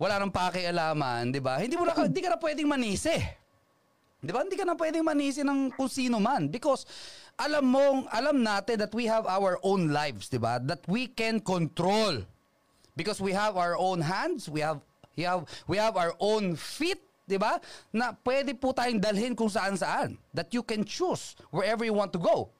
Wala 0.00 0.18
nang 0.18 0.32
pakialaman, 0.32 1.30
'di 1.30 1.40
ba? 1.44 1.60
Hindi 1.60 1.76
mo 1.76 1.84
na 1.84 1.94
hindi 1.94 2.20
ka 2.24 2.32
na 2.32 2.40
pwedeng 2.40 2.66
manisi. 2.66 3.41
'Di 4.22 4.30
ba? 4.30 4.46
Hindi 4.46 4.54
ka 4.54 4.62
na 4.62 4.78
pwedeng 4.78 5.02
manisi 5.02 5.42
ng 5.42 5.74
kung 5.74 5.90
sino 5.90 6.22
man 6.22 6.46
because 6.46 6.86
alam 7.34 7.66
mong 7.66 8.06
alam 8.06 8.38
natin 8.38 8.78
that 8.78 8.94
we 8.94 9.10
have 9.10 9.26
our 9.26 9.58
own 9.66 9.90
lives, 9.90 10.30
'di 10.30 10.38
ba? 10.38 10.62
That 10.62 10.86
we 10.86 11.10
can 11.10 11.42
control. 11.42 12.22
Because 12.94 13.18
we 13.18 13.34
have 13.34 13.58
our 13.58 13.74
own 13.74 14.04
hands, 14.04 14.46
we 14.46 14.62
have 14.62 14.78
we 15.18 15.26
have 15.26 15.42
we 15.66 15.74
have 15.74 15.98
our 15.98 16.14
own 16.22 16.54
feet, 16.54 17.02
'di 17.26 17.34
ba? 17.42 17.58
Na 17.90 18.14
pwede 18.22 18.54
po 18.54 18.70
tayong 18.70 19.02
dalhin 19.02 19.34
kung 19.34 19.50
saan-saan. 19.50 20.14
That 20.30 20.54
you 20.54 20.62
can 20.62 20.86
choose 20.86 21.34
wherever 21.50 21.82
you 21.82 21.96
want 21.96 22.14
to 22.14 22.22
go. 22.22 22.54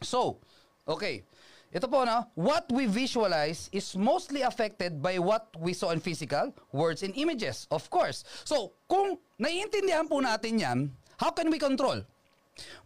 So, 0.00 0.40
okay. 0.88 1.28
Ito 1.74 1.90
po 1.90 2.06
na, 2.06 2.30
what 2.38 2.70
we 2.70 2.86
visualize 2.86 3.66
is 3.74 3.98
mostly 3.98 4.46
affected 4.46 5.02
by 5.02 5.18
what 5.18 5.50
we 5.58 5.74
saw 5.74 5.90
in 5.90 5.98
physical, 5.98 6.54
words, 6.70 7.02
and 7.02 7.10
images, 7.18 7.66
of 7.74 7.90
course. 7.90 8.22
So, 8.46 8.78
kung 8.86 9.18
naiintindihan 9.42 10.06
po 10.06 10.22
natin 10.22 10.62
yan, 10.62 10.78
how 11.18 11.34
can 11.34 11.50
we 11.50 11.58
control? 11.58 12.06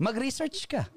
Mag-research 0.01 0.65
ka. 0.73 0.89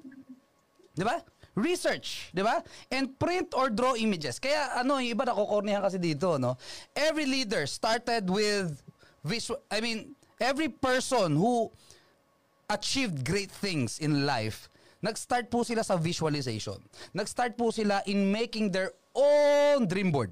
Di 0.96 1.04
ba? 1.04 1.20
Research, 1.52 2.32
di 2.32 2.40
ba? 2.40 2.64
And 2.88 3.12
print 3.20 3.52
or 3.52 3.68
draw 3.68 3.92
images. 3.92 4.40
Kaya 4.40 4.80
ano, 4.80 4.96
yung 4.96 5.12
iba 5.12 5.28
nakukornihan 5.28 5.84
kasi 5.84 6.00
dito, 6.00 6.40
no? 6.40 6.56
Every 6.96 7.28
leader 7.28 7.68
started 7.68 8.24
with 8.24 8.80
visual, 9.20 9.60
I 9.68 9.84
mean, 9.84 10.16
every 10.40 10.72
person 10.72 11.36
who 11.36 11.68
achieved 12.72 13.20
great 13.20 13.52
things 13.52 14.00
in 14.00 14.24
life, 14.24 14.71
nag-start 15.02 15.50
po 15.50 15.66
sila 15.66 15.82
sa 15.82 15.98
visualization. 15.98 16.78
Nag-start 17.12 17.58
po 17.58 17.74
sila 17.74 18.00
in 18.06 18.30
making 18.30 18.70
their 18.70 18.94
own 19.12 19.84
dream 19.84 20.14
board. 20.14 20.30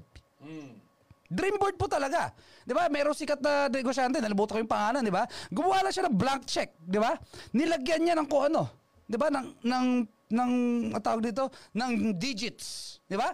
Dream 1.31 1.55
board 1.55 1.79
po 1.79 1.87
talaga. 1.87 2.35
'Di 2.67 2.75
ba? 2.75 2.91
Merong 2.91 3.15
sikat 3.15 3.39
na 3.39 3.71
negosyante, 3.71 4.19
nalimutan 4.19 4.59
ko 4.59 4.61
yung 4.67 4.71
pangalan, 4.71 4.99
'di 4.99 5.13
ba? 5.15 5.23
Gumawa 5.47 5.87
lang 5.87 5.93
siya 5.95 6.07
ng 6.11 6.15
blank 6.19 6.43
check, 6.43 6.75
'di 6.83 6.99
ba? 6.99 7.15
Nilagyan 7.55 8.03
niya 8.03 8.15
ng 8.19 8.27
kung 8.27 8.51
ano, 8.51 8.67
'di 9.07 9.15
ba? 9.15 9.31
Ng 9.31 9.47
ng 9.63 9.87
ng 10.31 10.51
ang 10.91 11.03
tawag 11.03 11.23
dito, 11.23 11.47
ng 11.71 12.19
digits, 12.19 12.99
'di 13.07 13.15
ba? 13.15 13.31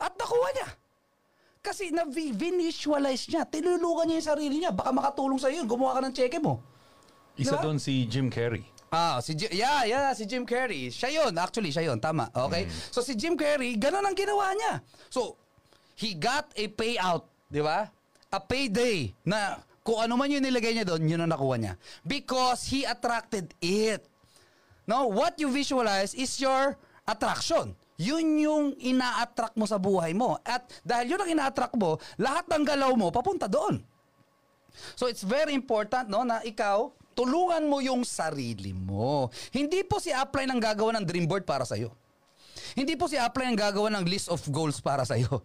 At 0.00 0.12
nakuha 0.20 0.48
niya. 0.52 0.68
Kasi 1.60 1.92
na 1.92 2.08
visualize 2.08 3.28
niya, 3.28 3.44
tinulukan 3.44 4.08
niya 4.08 4.16
yung 4.16 4.30
sarili 4.32 4.56
niya, 4.64 4.72
baka 4.72 4.96
makatulong 4.96 5.36
sa 5.36 5.52
iyo, 5.52 5.60
gumawa 5.68 6.00
ka 6.00 6.08
ng 6.08 6.14
cheque 6.16 6.40
mo. 6.40 6.64
Isa 7.36 7.56
Diba? 7.56 7.68
doon 7.68 7.76
si 7.76 8.08
Jim 8.08 8.32
Carrey. 8.32 8.64
Ah, 8.90 9.22
si 9.22 9.38
Jim, 9.38 9.54
yeah, 9.54 9.86
yeah, 9.86 10.10
si 10.18 10.26
Jim 10.26 10.42
Carrey. 10.42 10.90
Siya 10.90 11.14
'yon, 11.14 11.32
actually 11.38 11.70
siya 11.70 11.86
'yon, 11.86 12.02
tama. 12.02 12.26
Okay? 12.34 12.66
So 12.90 13.06
si 13.06 13.14
Jim 13.14 13.38
Carrey, 13.38 13.78
ganun 13.78 14.02
ang 14.02 14.18
ginawa 14.18 14.50
niya. 14.50 14.82
So 15.06 15.38
he 15.94 16.18
got 16.18 16.50
a 16.58 16.66
payout, 16.66 17.22
'di 17.46 17.62
ba? 17.62 17.86
A 18.34 18.38
payday 18.42 19.14
na 19.22 19.62
kung 19.86 20.02
ano 20.02 20.18
man 20.18 20.26
yung 20.30 20.42
nilagay 20.42 20.74
niya 20.74 20.86
doon, 20.86 21.06
yun 21.06 21.22
ang 21.22 21.30
nakuha 21.30 21.54
niya. 21.54 21.74
Because 22.02 22.66
he 22.66 22.82
attracted 22.82 23.54
it. 23.62 24.02
No, 24.90 25.06
what 25.06 25.38
you 25.38 25.54
visualize 25.54 26.10
is 26.18 26.34
your 26.42 26.74
attraction. 27.06 27.78
Yun 28.00 28.26
yung 28.42 28.64
ina-attract 28.80 29.54
mo 29.54 29.70
sa 29.70 29.78
buhay 29.78 30.16
mo. 30.16 30.34
At 30.42 30.66
dahil 30.82 31.14
yun 31.14 31.20
ang 31.20 31.30
ina-attract 31.30 31.78
mo, 31.78 32.00
lahat 32.18 32.48
ng 32.50 32.64
galaw 32.66 32.90
mo 32.98 33.14
papunta 33.14 33.46
doon. 33.46 33.82
So 34.94 35.06
it's 35.10 35.22
very 35.26 35.54
important 35.54 36.10
no 36.10 36.22
na 36.22 36.40
ikaw 36.46 36.90
tulungan 37.20 37.68
mo 37.68 37.84
yung 37.84 38.00
sarili 38.00 38.72
mo. 38.72 39.28
Hindi 39.52 39.84
po 39.84 40.00
si 40.00 40.08
apply 40.08 40.48
ng 40.48 40.60
gagawa 40.60 40.96
ng 40.96 41.04
dream 41.04 41.28
board 41.28 41.44
para 41.44 41.68
sa 41.68 41.76
iyo. 41.76 41.92
Hindi 42.72 42.96
po 42.96 43.12
si 43.12 43.20
apply 43.20 43.52
ng 43.52 43.58
gagawa 43.60 43.92
ng 44.00 44.04
list 44.08 44.32
of 44.32 44.40
goals 44.48 44.80
para 44.80 45.04
sa 45.04 45.20
iyo. 45.20 45.44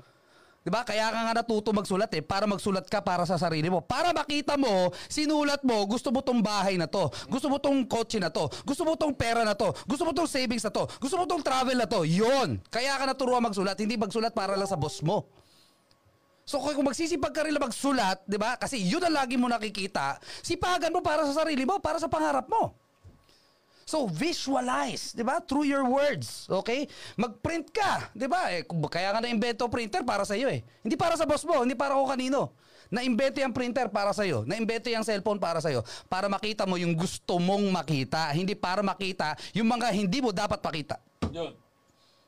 'Di 0.63 0.71
ba? 0.73 0.81
Kaya 0.81 1.13
ka 1.13 1.19
nga 1.19 1.35
natuto 1.35 1.69
magsulat 1.75 2.09
eh 2.15 2.23
para 2.25 2.47
magsulat 2.49 2.87
ka 2.87 3.03
para 3.03 3.27
sa 3.27 3.37
sarili 3.37 3.67
mo. 3.67 3.83
Para 3.83 4.15
makita 4.15 4.57
mo, 4.57 4.89
sinulat 5.11 5.61
mo, 5.61 5.85
gusto 5.85 6.09
mo 6.09 6.25
tong 6.25 6.41
bahay 6.41 6.79
na 6.79 6.89
to, 6.89 7.11
gusto 7.29 7.51
mo 7.51 7.61
tong 7.61 7.85
kotse 7.85 8.17
na 8.17 8.33
to, 8.33 8.49
gusto 8.65 8.81
mo 8.81 8.97
tong 8.97 9.13
pera 9.13 9.45
na 9.45 9.53
to, 9.53 9.69
gusto 9.85 10.07
mo 10.07 10.15
tong 10.15 10.25
savings 10.25 10.65
na 10.65 10.73
to, 10.73 10.89
gusto 10.97 11.21
mo 11.21 11.29
tong 11.29 11.43
travel 11.43 11.77
na 11.77 11.85
to. 11.85 12.01
'Yon. 12.01 12.57
Kaya 12.71 12.97
ka 12.97 13.05
naturuan 13.05 13.45
magsulat, 13.45 13.77
hindi 13.77 13.99
magsulat 13.99 14.33
para 14.33 14.57
lang 14.57 14.65
sa 14.65 14.79
boss 14.79 15.03
mo. 15.05 15.29
So 16.45 16.61
kung 16.61 16.85
magsisipag 16.85 17.33
ka 17.33 17.41
rin 17.41 17.57
magsulat, 17.57 18.21
'di 18.29 18.37
ba? 18.37 18.53
Kasi 18.53 18.77
'yun 18.77 19.01
ang 19.01 19.17
lagi 19.17 19.33
mo 19.33 19.49
nakikita. 19.49 20.21
Sipagan 20.45 20.93
mo 20.93 21.01
para 21.01 21.25
sa 21.25 21.41
sarili 21.41 21.65
mo, 21.65 21.81
para 21.81 21.97
sa 21.97 22.05
pangarap 22.05 22.45
mo. 22.45 22.77
So 23.85 24.05
visualize, 24.05 25.17
'di 25.17 25.25
ba? 25.25 25.41
Through 25.41 25.65
your 25.65 25.89
words, 25.89 26.45
okay? 26.45 26.85
Mag-print 27.17 27.73
ka, 27.73 28.13
'di 28.13 28.29
ba? 28.29 28.53
Eh, 28.53 28.61
kaya 28.65 29.09
nga 29.17 29.25
na-invento 29.25 29.65
printer 29.73 30.05
para 30.05 30.21
sa 30.21 30.37
iyo 30.37 30.45
eh. 30.45 30.61
Hindi 30.85 30.93
para 30.93 31.17
sa 31.17 31.25
boss 31.25 31.41
mo, 31.49 31.65
hindi 31.65 31.73
para 31.73 31.97
kung 31.97 32.13
kanino. 32.13 32.53
Na-invento 32.93 33.41
yung 33.41 33.49
printer 33.49 33.89
para 33.89 34.13
sa 34.13 34.21
iyo. 34.21 34.45
Na-invento 34.45 34.93
yung 34.93 35.01
cellphone 35.01 35.41
para 35.41 35.57
sa 35.57 35.73
iyo. 35.73 35.81
Para 36.05 36.29
makita 36.29 36.69
mo 36.69 36.77
yung 36.77 36.93
gusto 36.93 37.41
mong 37.41 37.65
makita, 37.73 38.29
hindi 38.37 38.53
para 38.53 38.85
makita 38.85 39.33
yung 39.57 39.65
mga 39.65 39.89
hindi 39.89 40.21
mo 40.21 40.29
dapat 40.29 40.61
pakita. 40.61 41.01
Yun. 41.33 41.57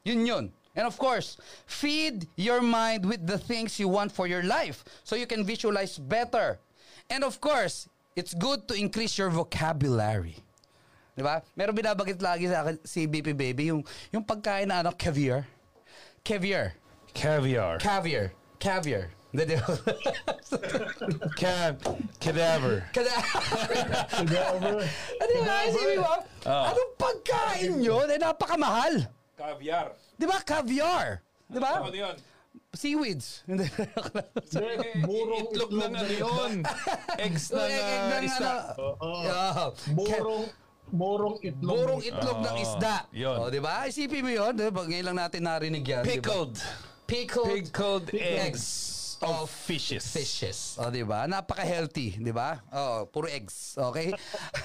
Yun 0.01 0.21
yun. 0.25 0.45
And 0.77 0.85
of 0.85 0.95
course, 1.01 1.41
feed 1.65 2.29
your 2.37 2.61
mind 2.61 3.01
with 3.01 3.25
the 3.25 3.41
things 3.41 3.81
you 3.81 3.89
want 3.89 4.13
for 4.13 4.29
your 4.29 4.45
life 4.45 4.85
so 5.03 5.17
you 5.17 5.25
can 5.25 5.41
visualize 5.43 5.97
better. 5.97 6.61
And 7.09 7.25
of 7.25 7.41
course, 7.41 7.89
it's 8.15 8.37
good 8.37 8.69
to 8.69 8.77
increase 8.77 9.17
your 9.17 9.33
vocabulary. 9.33 10.37
Di 11.17 11.25
ba? 11.25 11.41
Meron 11.57 11.73
binabagit 11.73 12.21
lagi 12.21 12.45
sa 12.45 12.61
akin 12.61 12.77
si 12.85 13.09
BP 13.09 13.33
Baby, 13.33 13.73
yung, 13.73 13.81
yung 14.13 14.21
pagkain 14.21 14.69
na 14.69 14.85
ano, 14.85 14.93
caviar. 14.93 15.49
Caviar. 16.21 16.77
Caviar. 17.17 17.81
Caviar. 17.81 18.29
Caviar. 18.61 19.09
Hindi, 19.33 19.43
di 19.49 19.55
ba? 19.57 19.73
Cab. 21.41 21.81
Cadaver. 22.21 22.85
Kada... 22.93 23.11
ano 25.17 25.31
yung 25.33 25.47
isipin 25.73 25.97
mo? 26.05 26.15
Oh. 26.45 26.69
Anong 26.69 26.93
pagkain 27.01 27.73
yun? 27.81 28.05
Eh, 28.13 28.21
napakamahal. 28.21 29.09
Caviar. 29.33 29.97
Di 30.17 30.25
ba? 30.25 30.41
Caviar. 30.41 31.21
Di 31.45 31.61
ba? 31.61 31.85
Ano 31.85 31.93
yun? 31.93 32.17
Seaweeds. 32.73 33.41
Hindi. 33.49 33.69
Burong 35.05 35.45
itlog 35.45 35.71
ng 35.71 35.93
ano 35.93 36.13
yun. 36.13 36.51
Eggs 37.21 37.53
ng 37.53 37.61
uh, 37.61 38.25
isda. 38.25 38.53
Oo. 38.81 39.09
Yeah. 39.23 39.69
Burong, 39.93 40.45
burong 40.89 41.37
itlog. 41.45 41.69
Burong 41.69 42.01
itlog 42.01 42.39
ng 42.41 42.57
isda. 42.57 42.95
yun. 43.13 43.37
O, 43.37 43.49
di 43.53 43.61
ba? 43.61 43.85
Isipin 43.85 44.25
mo 44.25 44.31
yun. 44.33 44.53
Di 44.57 44.73
ba? 44.73 44.81
Ngayon 44.83 45.05
lang 45.13 45.17
natin 45.21 45.41
narinig 45.45 45.85
yan. 45.85 46.03
di 46.03 46.17
ba? 46.17 46.25
Pickled. 46.25 46.53
Pickled. 47.07 47.69
Pickled 47.71 48.05
eggs 48.17 48.65
of 49.21 49.47
of 49.47 49.49
fishes. 49.49 50.05
Fishes. 50.05 50.77
O, 50.81 50.89
di 50.89 51.01
ba? 51.01 51.25
Napaka-healthy. 51.25 52.21
Di 52.21 52.33
ba? 52.33 52.61
O, 52.73 53.05
puro 53.09 53.29
eggs. 53.29 53.77
Okay? 53.77 54.13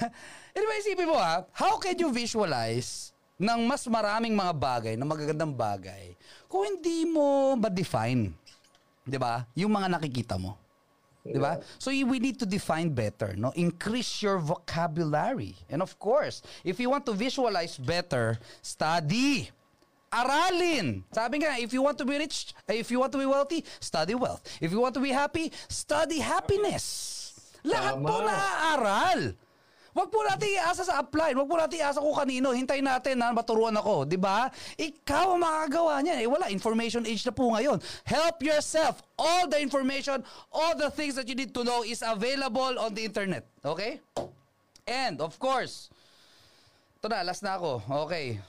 anyway, 0.57 0.77
isipin 0.81 1.09
mo 1.09 1.17
ha, 1.17 1.45
how 1.57 1.77
can 1.77 1.97
you 1.97 2.13
visualize 2.13 3.12
ng 3.39 3.61
mas 3.67 3.87
maraming 3.89 4.37
mga 4.37 4.55
bagay, 4.55 4.95
ng 4.97 5.09
magagandang 5.09 5.55
bagay, 5.55 6.17
kung 6.49 6.69
hindi 6.69 7.09
mo 7.09 7.57
ma-define, 7.57 8.33
di 9.03 9.19
ba? 9.19 9.47
Yung 9.57 9.73
mga 9.73 9.89
nakikita 9.99 10.37
mo. 10.37 10.59
Di 11.23 11.39
ba? 11.39 11.63
So 11.79 11.95
we 11.95 12.19
need 12.19 12.43
to 12.43 12.47
define 12.47 12.91
better, 12.91 13.39
no? 13.39 13.55
Increase 13.55 14.27
your 14.27 14.43
vocabulary. 14.43 15.55
And 15.71 15.79
of 15.79 15.95
course, 16.03 16.43
if 16.67 16.83
you 16.83 16.91
want 16.91 17.07
to 17.07 17.15
visualize 17.15 17.79
better, 17.79 18.43
study. 18.59 19.47
Aralin. 20.13 21.07
Sabi 21.09 21.41
nga, 21.41 21.57
if 21.57 21.73
you 21.73 21.81
want 21.81 21.97
to 21.97 22.05
be 22.05 22.19
rich, 22.19 22.53
if 22.69 22.91
you 22.91 23.01
want 23.01 23.15
to 23.15 23.23
be 23.23 23.25
wealthy, 23.25 23.65
study 23.81 24.13
wealth. 24.13 24.45
If 24.61 24.75
you 24.75 24.83
want 24.83 24.93
to 24.99 25.01
be 25.01 25.15
happy, 25.15 25.49
study 25.71 26.21
happiness. 26.21 27.33
Lahat 27.63 27.97
Tama. 27.97 28.07
po 28.11 28.17
naaaral. 28.27 29.21
Wag 29.93 30.09
po 30.09 30.25
natin 30.25 30.57
iasa 30.57 30.89
sa 30.89 31.05
upline. 31.05 31.37
Wag 31.37 31.45
po 31.45 31.61
natin 31.61 31.85
iasa 31.85 32.01
kung 32.01 32.17
kanino. 32.17 32.57
Hintayin 32.57 32.89
natin 32.89 33.21
na 33.21 33.29
maturuan 33.29 33.77
ako. 33.77 34.09
di 34.09 34.17
ba? 34.17 34.49
Ikaw 34.81 35.37
ang 35.37 35.41
makakagawa 35.45 36.01
niyan. 36.01 36.19
Eh, 36.25 36.29
wala. 36.29 36.49
Information 36.49 37.05
age 37.05 37.21
na 37.29 37.33
po 37.37 37.53
ngayon. 37.53 37.77
Help 38.09 38.41
yourself. 38.41 39.05
All 39.21 39.45
the 39.45 39.61
information, 39.61 40.25
all 40.49 40.73
the 40.73 40.89
things 40.89 41.13
that 41.21 41.29
you 41.29 41.37
need 41.37 41.53
to 41.53 41.61
know 41.61 41.85
is 41.85 42.01
available 42.01 42.81
on 42.81 42.97
the 42.97 43.05
internet. 43.05 43.45
Okay? 43.61 44.01
And, 44.89 45.21
of 45.21 45.37
course, 45.37 45.93
ito 46.97 47.13
na, 47.13 47.21
last 47.21 47.45
na 47.45 47.61
ako. 47.61 47.85
Okay. 48.09 48.41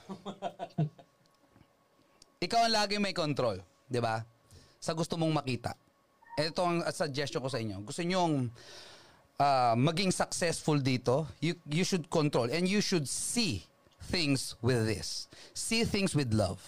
Ikaw 2.48 2.60
ang 2.70 2.74
lagi 2.74 2.96
may 2.96 3.12
control. 3.12 3.60
Di 3.84 4.00
ba? 4.00 4.24
Sa 4.80 4.96
gusto 4.96 5.20
mong 5.20 5.44
makita. 5.44 5.76
Ito 6.40 6.60
ang 6.64 6.78
suggestion 6.88 7.44
ko 7.44 7.52
sa 7.52 7.60
inyo. 7.60 7.84
Gusto 7.84 8.00
nyong 8.00 8.48
uh, 9.38 9.74
maging 9.74 10.12
successful 10.12 10.78
dito, 10.78 11.26
you, 11.40 11.54
you 11.68 11.84
should 11.84 12.10
control 12.10 12.50
and 12.50 12.68
you 12.68 12.80
should 12.80 13.08
see 13.08 13.64
things 14.02 14.54
with 14.62 14.86
this. 14.86 15.28
See 15.54 15.84
things 15.84 16.14
with 16.14 16.32
love. 16.32 16.60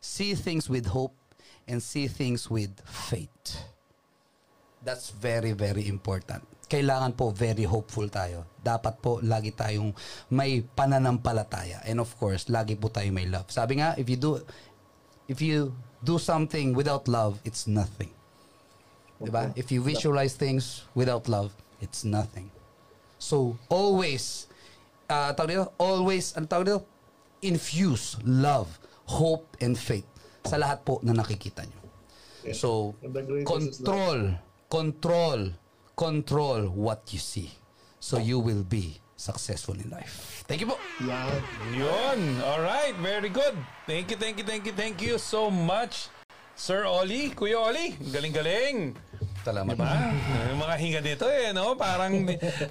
See 0.00 0.34
things 0.34 0.68
with 0.68 0.86
hope 0.86 1.14
and 1.68 1.82
see 1.82 2.08
things 2.08 2.50
with 2.50 2.70
faith. 2.84 3.62
That's 4.82 5.10
very, 5.10 5.52
very 5.52 5.88
important. 5.88 6.46
Kailangan 6.70 7.18
po 7.18 7.34
very 7.34 7.66
hopeful 7.66 8.06
tayo. 8.08 8.46
Dapat 8.62 9.02
po 9.02 9.18
lagi 9.20 9.50
tayong 9.52 9.92
may 10.30 10.62
pananampalataya. 10.62 11.82
And 11.84 11.98
of 12.00 12.14
course, 12.16 12.46
lagi 12.46 12.78
po 12.78 12.88
tayo 12.88 13.10
may 13.10 13.26
love. 13.26 13.50
Sabi 13.50 13.82
nga, 13.82 13.98
if 13.98 14.06
you 14.06 14.16
do 14.16 14.38
if 15.26 15.42
you 15.42 15.74
do 16.00 16.16
something 16.16 16.72
without 16.72 17.10
love, 17.10 17.42
it's 17.44 17.66
nothing. 17.66 18.08
Diba? 19.20 19.52
If 19.52 19.68
you 19.68 19.84
visualize 19.84 20.32
things 20.32 20.88
without 20.96 21.28
love, 21.28 21.52
it's 21.80 22.04
nothing. 22.04 22.50
So, 23.18 23.56
always, 23.68 24.48
uh, 25.08 25.32
tawag 25.36 25.48
dito, 25.52 25.66
always, 25.76 26.32
ang 26.36 26.48
tawag 26.48 26.64
dito, 26.68 26.80
infuse 27.44 28.16
love, 28.24 28.80
hope, 29.08 29.44
and 29.60 29.76
faith 29.76 30.06
sa 30.44 30.56
lahat 30.56 30.84
po 30.84 31.00
na 31.04 31.12
nakikita 31.12 31.64
nyo. 31.64 31.80
So, 32.56 32.96
greatest 33.04 33.44
is 33.44 33.84
control, 33.84 34.40
control, 34.72 35.40
control 35.96 36.72
what 36.72 37.04
you 37.12 37.20
see. 37.20 37.52
So 38.00 38.16
you 38.16 38.40
will 38.40 38.64
be 38.64 38.96
successful 39.20 39.76
in 39.76 39.92
life. 39.92 40.40
Thank 40.48 40.64
you 40.64 40.72
po. 40.72 40.80
Yan. 41.04 41.36
Yun. 41.76 42.20
All 42.40 42.64
right. 42.64 42.96
Very 43.04 43.28
good. 43.28 43.52
Thank 43.84 44.08
you, 44.08 44.16
thank 44.16 44.40
you, 44.40 44.44
thank 44.48 44.64
you, 44.64 44.72
thank 44.72 44.96
you 45.04 45.20
so 45.20 45.52
much. 45.52 46.08
Sir 46.56 46.88
Oli, 46.88 47.36
Kuya 47.36 47.60
Oli, 47.60 48.00
galing-galing. 48.00 48.96
Salamat. 49.40 49.72
Diba? 49.72 49.88
Yung 50.52 50.60
mga 50.60 50.74
hinga 50.76 51.00
dito 51.00 51.24
eh, 51.28 51.50
no? 51.56 51.72
Parang 51.74 52.12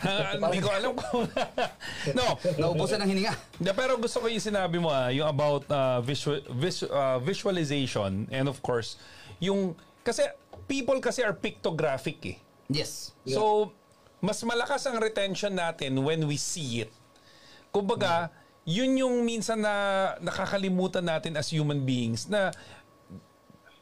ah, 0.06 0.38
hindi 0.46 0.60
ko 0.62 0.70
alam 0.70 0.92
kung... 0.94 1.26
no, 2.18 2.38
Naubusan 2.62 3.02
ng 3.02 3.10
hininga. 3.10 3.34
Yeah, 3.58 3.74
pero 3.74 3.98
gusto 3.98 4.22
ko 4.22 4.30
yung 4.30 4.44
sinabi 4.44 4.78
mo 4.78 4.94
ah, 4.94 5.10
yung 5.10 5.26
about 5.26 5.66
uh, 5.68 6.00
visual, 6.06 6.40
vis, 6.54 6.86
uh, 6.86 7.18
visualization 7.20 8.30
and 8.30 8.46
of 8.46 8.62
course, 8.62 9.02
yung 9.42 9.74
kasi 10.06 10.30
people 10.70 10.98
kasi 11.02 11.26
are 11.26 11.34
pictographic 11.34 12.22
eh. 12.24 12.38
Yes. 12.70 13.18
So, 13.26 13.74
mas 14.22 14.38
malakas 14.46 14.86
ang 14.86 15.02
retention 15.02 15.58
natin 15.58 15.98
when 16.06 16.30
we 16.30 16.38
see 16.38 16.86
it. 16.86 16.94
Kumbaga, 17.74 18.30
yun 18.70 18.94
yung 18.94 19.26
minsan 19.26 19.66
na 19.66 19.74
nakakalimutan 20.22 21.02
natin 21.02 21.34
as 21.34 21.50
human 21.50 21.82
beings 21.82 22.30
na 22.30 22.54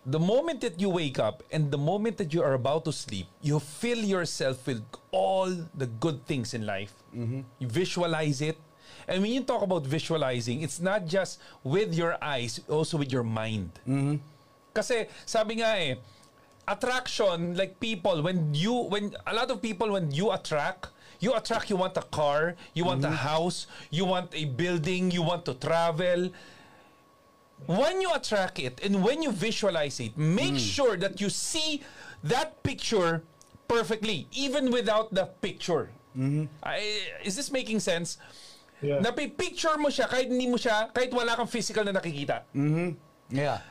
the 0.07 0.19
moment 0.19 0.61
that 0.61 0.79
you 0.79 0.87
wake 0.87 1.19
up 1.19 1.43
and 1.51 1.69
the 1.69 1.77
moment 1.77 2.15
that 2.17 2.33
you 2.33 2.41
are 2.41 2.53
about 2.55 2.85
to 2.85 2.93
sleep, 2.93 3.27
you 3.43 3.59
fill 3.59 3.99
yourself 3.99 4.65
with 4.65 4.81
all 5.11 5.51
the 5.75 5.85
good 5.99 6.25
things 6.25 6.53
in 6.53 6.65
life. 6.65 6.95
Mm-hmm. 7.13 7.41
You 7.59 7.67
visualize 7.67 8.39
it. 8.39 8.55
And 9.05 9.21
when 9.21 9.31
you 9.31 9.43
talk 9.43 9.61
about 9.61 9.85
visualizing, 9.85 10.61
it's 10.61 10.79
not 10.79 11.05
just 11.05 11.39
with 11.61 11.93
your 11.93 12.15
eyes, 12.23 12.61
also 12.69 12.97
with 12.97 13.11
your 13.11 13.23
mind. 13.23 13.71
Mm-hmm. 13.83 14.15
Kasi 14.73 15.11
sabi 15.27 15.59
nga 15.59 15.75
eh, 15.75 15.99
attraction 16.67 17.55
like 17.59 17.79
people 17.79 18.23
when 18.23 18.53
you 18.55 18.87
when 18.87 19.11
a 19.27 19.33
lot 19.35 19.51
of 19.51 19.59
people 19.59 19.91
when 19.91 20.11
you 20.11 20.31
attract 20.31 20.91
you 21.19 21.33
attract 21.33 21.71
you 21.71 21.79
want 21.79 21.95
a 21.95 22.03
car 22.11 22.53
you 22.75 22.83
want 22.83 23.01
a 23.01 23.07
mm-hmm. 23.07 23.23
house 23.23 23.65
you 23.89 24.03
want 24.03 24.27
a 24.35 24.45
building 24.53 25.09
you 25.09 25.23
want 25.23 25.47
to 25.47 25.55
travel 25.55 26.29
when 27.65 27.99
you 28.01 28.13
attract 28.13 28.59
it 28.59 28.79
and 28.85 29.01
when 29.03 29.21
you 29.25 29.31
visualize 29.31 29.99
it 29.99 30.13
make 30.17 30.55
sure 30.61 30.95
that 30.95 31.19
you 31.19 31.29
see 31.29 31.81
that 32.23 32.61
picture 32.63 33.23
perfectly 33.67 34.27
even 34.31 34.69
without 34.71 35.09
the 35.13 35.25
picture 35.41 35.89
I- 36.63 37.01
is 37.25 37.35
this 37.35 37.49
making 37.51 37.79
sense 37.81 38.17
Yeah. 38.77 39.01
Napipicture 39.01 39.73
mo 39.81 39.89
siya 39.89 40.05
kahit 40.05 40.29
hindi 40.29 40.45
mo 40.45 40.53
siya 40.61 40.93
kahit 40.93 41.09
wala 41.09 41.33
kang 41.33 41.49
physical 41.49 41.81
na 41.81 41.97
nakikita 41.97 42.45
Yeah. 43.33 43.65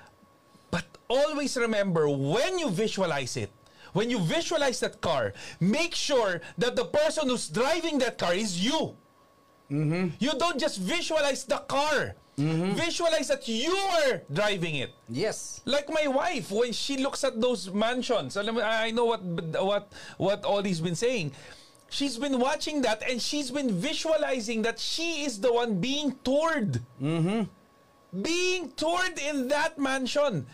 But 0.74 0.82
always 1.06 1.54
remember 1.54 2.10
when 2.10 2.58
you 2.58 2.68
visualize 2.74 3.38
it, 3.38 3.54
when 3.94 4.10
you 4.10 4.18
visualize 4.18 4.82
that 4.82 4.98
car, 4.98 5.30
make 5.62 5.94
sure 5.94 6.42
that 6.58 6.74
the 6.74 6.84
person 6.90 7.30
who's 7.30 7.46
driving 7.46 8.02
that 8.02 8.18
car 8.18 8.34
is 8.34 8.58
you. 8.58 8.98
You 10.18 10.32
don't 10.38 10.58
just 10.58 10.78
visualize 10.82 11.46
the 11.46 11.62
car. 11.70 12.18
Visualize 12.36 13.28
that 13.28 13.48
you 13.48 13.72
are 13.72 14.20
driving 14.30 14.76
it. 14.76 14.92
Yes. 15.08 15.62
Like 15.64 15.88
my 15.88 16.06
wife, 16.06 16.50
when 16.50 16.72
she 16.72 16.98
looks 16.98 17.24
at 17.24 17.40
those 17.40 17.70
mansions, 17.72 18.36
alam 18.36 18.58
I 18.58 18.90
know 18.90 19.06
what 19.06 19.22
what 19.24 19.92
what 20.18 20.44
Ollie's 20.44 20.80
been 20.80 20.94
saying. 20.96 21.32
She's 21.88 22.18
been 22.18 22.38
watching 22.38 22.82
that 22.82 23.02
and 23.08 23.22
she's 23.22 23.50
been 23.50 23.72
visualizing 23.72 24.62
that 24.62 24.78
she 24.78 25.24
is 25.24 25.40
the 25.40 25.52
one 25.52 25.80
being 25.80 26.16
toured. 26.24 26.82
Being 27.00 28.72
toured 28.76 29.18
in 29.18 29.48
that 29.48 29.78
mansion. 29.78 30.46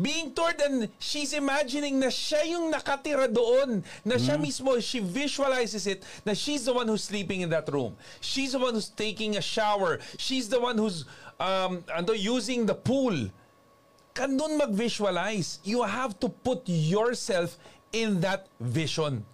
Being 0.00 0.32
toured 0.32 0.60
and 0.60 0.88
she's 0.98 1.32
imagining 1.32 2.00
na 2.00 2.08
siya 2.08 2.46
yung 2.48 2.72
nakatira 2.72 3.28
doon. 3.28 3.84
Na 4.04 4.16
siya 4.16 4.40
mismo, 4.40 4.80
she 4.80 5.00
visualizes 5.00 5.86
it 5.86 6.04
na 6.24 6.32
she's 6.32 6.64
the 6.64 6.72
one 6.72 6.88
who's 6.88 7.04
sleeping 7.04 7.42
in 7.42 7.50
that 7.50 7.68
room. 7.68 7.96
She's 8.20 8.52
the 8.52 8.58
one 8.58 8.74
who's 8.74 8.88
taking 8.88 9.36
a 9.36 9.42
shower. 9.42 10.00
She's 10.16 10.48
the 10.48 10.60
one 10.60 10.78
who's 10.78 11.04
um, 11.38 11.84
ando, 11.92 12.18
using 12.18 12.66
the 12.66 12.74
pool 12.74 13.28
ka 14.14 14.26
doon 14.26 14.58
mag-visualize. 14.58 15.60
You 15.64 15.82
have 15.82 16.18
to 16.20 16.28
put 16.28 16.66
yourself 16.66 17.56
in 17.92 18.20
that 18.20 18.46
vision. 18.58 19.24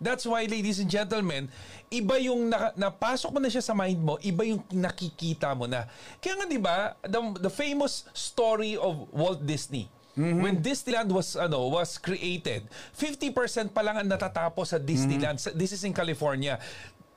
That's 0.00 0.24
why, 0.24 0.48
ladies 0.48 0.80
and 0.80 0.88
gentlemen, 0.88 1.52
iba 1.86 2.16
yung 2.16 2.48
naka- 2.48 2.72
napasok 2.74 3.30
mo 3.30 3.38
na 3.38 3.46
siya 3.46 3.60
sa 3.60 3.72
mind 3.72 4.00
mo, 4.00 4.16
iba 4.18 4.42
yung 4.42 4.64
nakikita 4.70 5.52
mo 5.52 5.68
na. 5.68 5.84
Kaya 6.16 6.34
nga, 6.34 6.46
di 6.46 6.56
ba, 6.56 6.76
the, 7.02 7.20
the 7.38 7.52
famous 7.52 8.08
story 8.10 8.74
of 8.74 9.06
Walt 9.10 9.44
Disney, 9.44 9.86
When 10.18 10.58
Disneyland 10.58 11.08
was 11.08 11.32
ano 11.32 11.70
was 11.70 11.96
created, 11.96 12.68
50% 12.92 13.32
pa 13.70 13.80
lang 13.80 13.96
ang 13.96 14.04
natatapos 14.06 14.68
sa 14.68 14.78
Disneyland. 14.78 15.38
Sa- 15.38 15.54
This 15.54 15.72
is 15.72 15.80
in 15.80 15.94
California. 15.94 16.60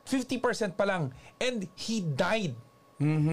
50% 0.04 0.40
pa 0.74 0.86
lang 0.86 1.12
and 1.38 1.68
he 1.76 2.00
died. 2.00 2.56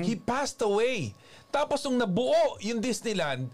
He 0.00 0.16
passed 0.16 0.58
away. 0.60 1.14
Tapos 1.48 1.84
nung 1.84 1.98
nabuo 1.98 2.34
yung 2.58 2.78
Disneyland, 2.78 3.46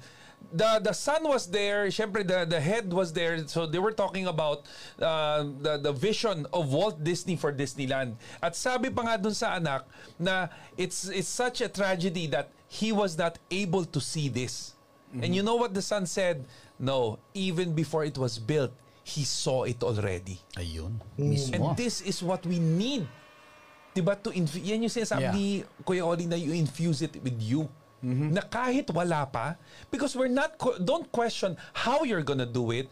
the 0.52 0.78
the 0.82 0.92
son 0.94 1.24
was 1.26 1.46
there, 1.50 1.86
syempre 1.90 2.26
the 2.26 2.46
the 2.46 2.60
head 2.60 2.92
was 2.92 3.12
there. 3.12 3.42
So 3.48 3.66
they 3.66 3.78
were 3.82 3.92
talking 3.92 4.26
about 4.26 4.64
uh, 5.02 5.44
the 5.60 5.78
the 5.78 5.92
vision 5.92 6.46
of 6.52 6.72
Walt 6.72 7.02
Disney 7.02 7.34
for 7.36 7.52
Disneyland. 7.52 8.14
At 8.42 8.54
sabi 8.54 8.90
pa 8.90 9.02
nga 9.02 9.18
dun 9.18 9.34
sa 9.34 9.58
anak 9.58 9.84
na 10.18 10.48
it's 10.78 11.08
it's 11.10 11.28
such 11.28 11.60
a 11.60 11.68
tragedy 11.68 12.26
that 12.30 12.50
he 12.70 12.90
was 12.94 13.18
not 13.18 13.38
able 13.50 13.84
to 13.84 14.00
see 14.00 14.28
this. 14.28 14.72
And 15.16 15.32
you 15.32 15.40
know 15.40 15.56
what 15.56 15.72
the 15.72 15.80
son 15.80 16.04
said? 16.04 16.44
No, 16.76 17.16
even 17.32 17.72
before 17.72 18.04
it 18.04 18.18
was 18.20 18.36
built, 18.36 18.68
he 19.00 19.24
saw 19.24 19.64
it 19.64 19.80
already. 19.80 20.36
Ayun. 20.60 21.00
And 21.16 21.32
Mismo. 21.32 21.72
this 21.72 22.04
is 22.04 22.20
what 22.20 22.44
we 22.44 22.58
need. 22.60 23.08
Diba? 23.96 24.12
To 24.20 24.28
inf- 24.28 24.60
yan 24.60 24.84
yung 24.84 24.92
sinasabi 24.92 25.24
Yeah. 25.24 25.32
ni 25.32 25.64
Kuya 25.88 26.04
Oli 26.04 26.28
na 26.28 26.36
you 26.36 26.52
infuse 26.52 27.00
it 27.00 27.16
with 27.24 27.40
you. 27.40 27.64
Na 28.06 28.42
kahit 28.46 28.86
wala 28.94 29.26
pa, 29.26 29.58
because 29.90 30.14
we're 30.14 30.30
not, 30.30 30.54
don't 30.86 31.10
question 31.10 31.58
how 31.74 32.06
you're 32.06 32.22
gonna 32.22 32.46
do 32.46 32.70
it. 32.70 32.86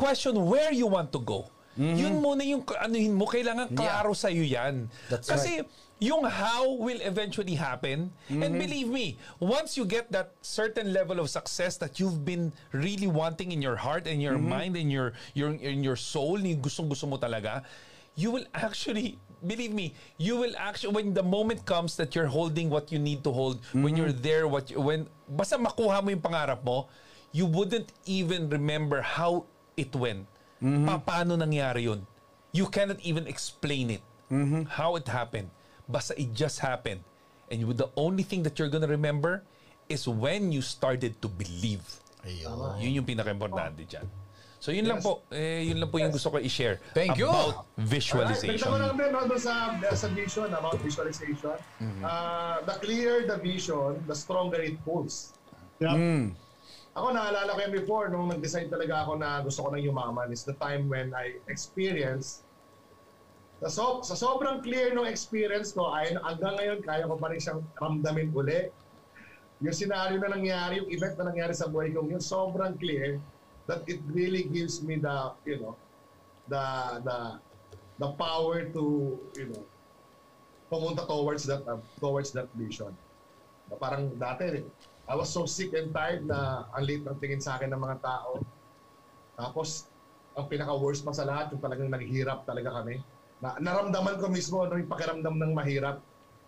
Question 0.00 0.40
where 0.48 0.72
you 0.72 0.88
want 0.88 1.12
to 1.12 1.20
go. 1.20 1.52
Yun 1.76 2.22
muna 2.22 2.46
yung 2.46 2.62
anuhin 2.80 3.12
mo, 3.12 3.26
kailangan 3.26 3.74
klaro 3.74 4.14
sa 4.14 4.30
sa'yo 4.30 4.46
yan. 4.46 4.86
That's 5.10 5.26
Kasi 5.26 5.66
yung 5.98 6.22
how 6.26 6.70
will 6.78 7.02
eventually 7.02 7.58
happen. 7.58 8.14
Mm-hmm. 8.30 8.42
And 8.42 8.52
believe 8.58 8.88
me, 8.88 9.18
once 9.42 9.74
you 9.76 9.82
get 9.84 10.10
that 10.14 10.38
certain 10.42 10.94
level 10.94 11.18
of 11.18 11.30
success 11.30 11.76
that 11.82 11.98
you've 11.98 12.24
been 12.24 12.54
really 12.70 13.06
wanting 13.10 13.50
in 13.50 13.62
your 13.62 13.76
heart 13.76 14.06
and 14.06 14.22
your 14.22 14.38
Mm-hmm. 14.38 14.54
mind 14.54 14.74
and 14.78 14.90
your 14.90 15.14
your 15.34 15.54
in 15.54 15.82
your 15.82 15.98
soul, 15.98 16.38
yung 16.38 16.62
gustong-gusto 16.62 17.10
mo 17.10 17.18
talaga, 17.18 17.62
you 18.14 18.30
will 18.30 18.46
actually 18.54 19.18
believe 19.46 19.72
me, 19.72 19.94
you 20.16 20.36
will 20.36 20.56
actually 20.56 20.94
when 20.96 21.12
the 21.14 21.22
moment 21.22 21.64
comes 21.64 21.96
that 21.96 22.14
you're 22.16 22.26
holding 22.32 22.68
what 22.70 22.90
you 22.90 22.98
need 22.98 23.22
to 23.24 23.30
hold, 23.30 23.60
when 23.72 23.96
you're 23.96 24.12
there 24.12 24.48
what 24.48 24.70
you, 24.70 24.80
when 24.80 25.06
basta 25.28 25.56
makuha 25.56 26.02
mo 26.02 26.08
yung 26.10 26.24
pangarap 26.24 26.64
mo, 26.64 26.88
you 27.32 27.44
wouldn't 27.46 27.92
even 28.08 28.48
remember 28.48 29.00
how 29.04 29.44
it 29.76 29.92
went. 29.94 30.26
Pa- 30.60 31.02
paano 31.04 31.36
nangyari 31.36 31.84
yun? 31.84 32.06
You 32.56 32.66
cannot 32.72 32.98
even 33.04 33.26
explain 33.28 33.90
it. 33.90 34.02
how 34.74 34.96
it 34.96 35.06
happened. 35.06 35.50
Basta 35.86 36.16
it 36.18 36.32
just 36.32 36.58
happened. 36.58 37.04
And 37.52 37.60
you, 37.60 37.70
the 37.76 37.92
only 37.94 38.24
thing 38.24 38.42
that 38.48 38.58
you're 38.58 38.72
gonna 38.72 38.88
remember 38.88 39.44
is 39.86 40.08
when 40.08 40.50
you 40.50 40.62
started 40.64 41.20
to 41.20 41.28
believe. 41.28 41.84
Ayun. 42.24 42.80
Yun 42.80 42.92
yung 42.98 43.06
pinaka-importante 43.06 43.84
dyan. 43.84 44.08
So 44.64 44.72
yun 44.72 44.88
lang 44.88 45.04
po, 45.04 45.20
eh, 45.28 45.60
yun 45.60 45.76
lang 45.76 45.92
po 45.92 46.00
yung 46.00 46.08
gusto 46.08 46.32
ko 46.32 46.40
i-share 46.40 46.80
Thank 46.96 47.20
you. 47.20 47.28
about 47.28 47.68
Alright, 47.68 47.84
visualization. 47.84 48.64
Dagdag 48.64 48.96
ko 48.96 49.28
lang 49.28 49.36
sa, 49.36 49.76
sa 49.92 50.08
vision, 50.16 50.48
about 50.56 50.80
visualization. 50.80 51.60
Uh, 52.00 52.64
the 52.64 52.72
clearer 52.80 53.28
the 53.28 53.36
vision, 53.44 54.00
the 54.08 54.16
stronger 54.16 54.64
it 54.64 54.80
pulls. 54.80 55.36
Yep. 55.84 56.32
Ako 56.96 57.12
naalala 57.12 57.52
ko 57.52 57.60
yan 57.60 57.74
before, 57.76 58.08
nung 58.08 58.32
nag-decide 58.32 58.72
talaga 58.72 59.04
ako 59.04 59.20
na 59.20 59.44
gusto 59.44 59.68
ko 59.68 59.68
nang 59.68 59.84
yumaman, 59.84 60.32
is 60.32 60.48
the 60.48 60.56
time 60.56 60.88
when 60.88 61.12
I 61.12 61.36
experienced 61.52 62.48
sa, 63.60 63.68
so, 63.68 63.84
sa 64.00 64.16
sobrang 64.16 64.64
clear 64.64 64.96
ng 64.96 65.04
experience 65.04 65.76
ko, 65.76 65.92
ay 65.92 66.16
hanggang 66.24 66.56
ngayon, 66.56 66.80
kaya 66.80 67.04
ko 67.04 67.20
pa 67.20 67.28
rin 67.28 67.36
siyang 67.36 67.60
ramdamin 67.76 68.32
uli. 68.32 68.72
Yung 69.60 69.76
scenario 69.76 70.16
na 70.24 70.32
nangyari, 70.32 70.80
yung 70.80 70.88
event 70.88 71.20
na 71.20 71.28
nangyari 71.28 71.52
sa 71.52 71.68
buhay 71.68 71.92
ko, 71.92 72.00
yun 72.08 72.24
sobrang 72.24 72.80
clear 72.80 73.20
that 73.66 73.82
it 73.86 74.00
really 74.12 74.44
gives 74.44 74.82
me 74.82 74.96
the, 74.96 75.32
you 75.44 75.60
know, 75.60 75.76
the, 76.48 76.64
the, 77.04 77.18
the 77.98 78.08
power 78.20 78.64
to, 78.68 79.18
you 79.36 79.46
know, 79.48 79.64
pumunta 80.70 81.06
towards 81.06 81.44
that, 81.44 81.64
uh, 81.68 81.80
towards 82.00 82.32
that 82.32 82.48
vision. 82.54 82.92
Na 83.70 83.76
parang 83.76 84.12
dati, 84.20 84.64
I 85.08 85.14
was 85.16 85.28
so 85.28 85.44
sick 85.44 85.72
and 85.72 85.92
tired 85.92 86.24
na 86.24 86.68
ang 86.72 86.84
late 86.84 87.04
ng 87.04 87.16
tingin 87.20 87.40
sa 87.40 87.56
akin 87.56 87.72
ng 87.72 87.80
mga 87.80 88.00
tao. 88.00 88.40
Tapos, 89.36 89.88
ang 90.34 90.50
pinaka-worst 90.50 91.04
pa 91.06 91.12
sa 91.14 91.24
lahat, 91.24 91.52
yung 91.54 91.62
talagang 91.62 91.88
naghihirap 91.88 92.44
talaga 92.48 92.82
kami. 92.82 93.00
Na, 93.38 93.56
naramdaman 93.60 94.18
ko 94.18 94.26
mismo 94.32 94.64
ano 94.64 94.80
yung 94.80 94.90
pakiramdam 94.90 95.36
ng 95.36 95.52
mahirap. 95.52 96.00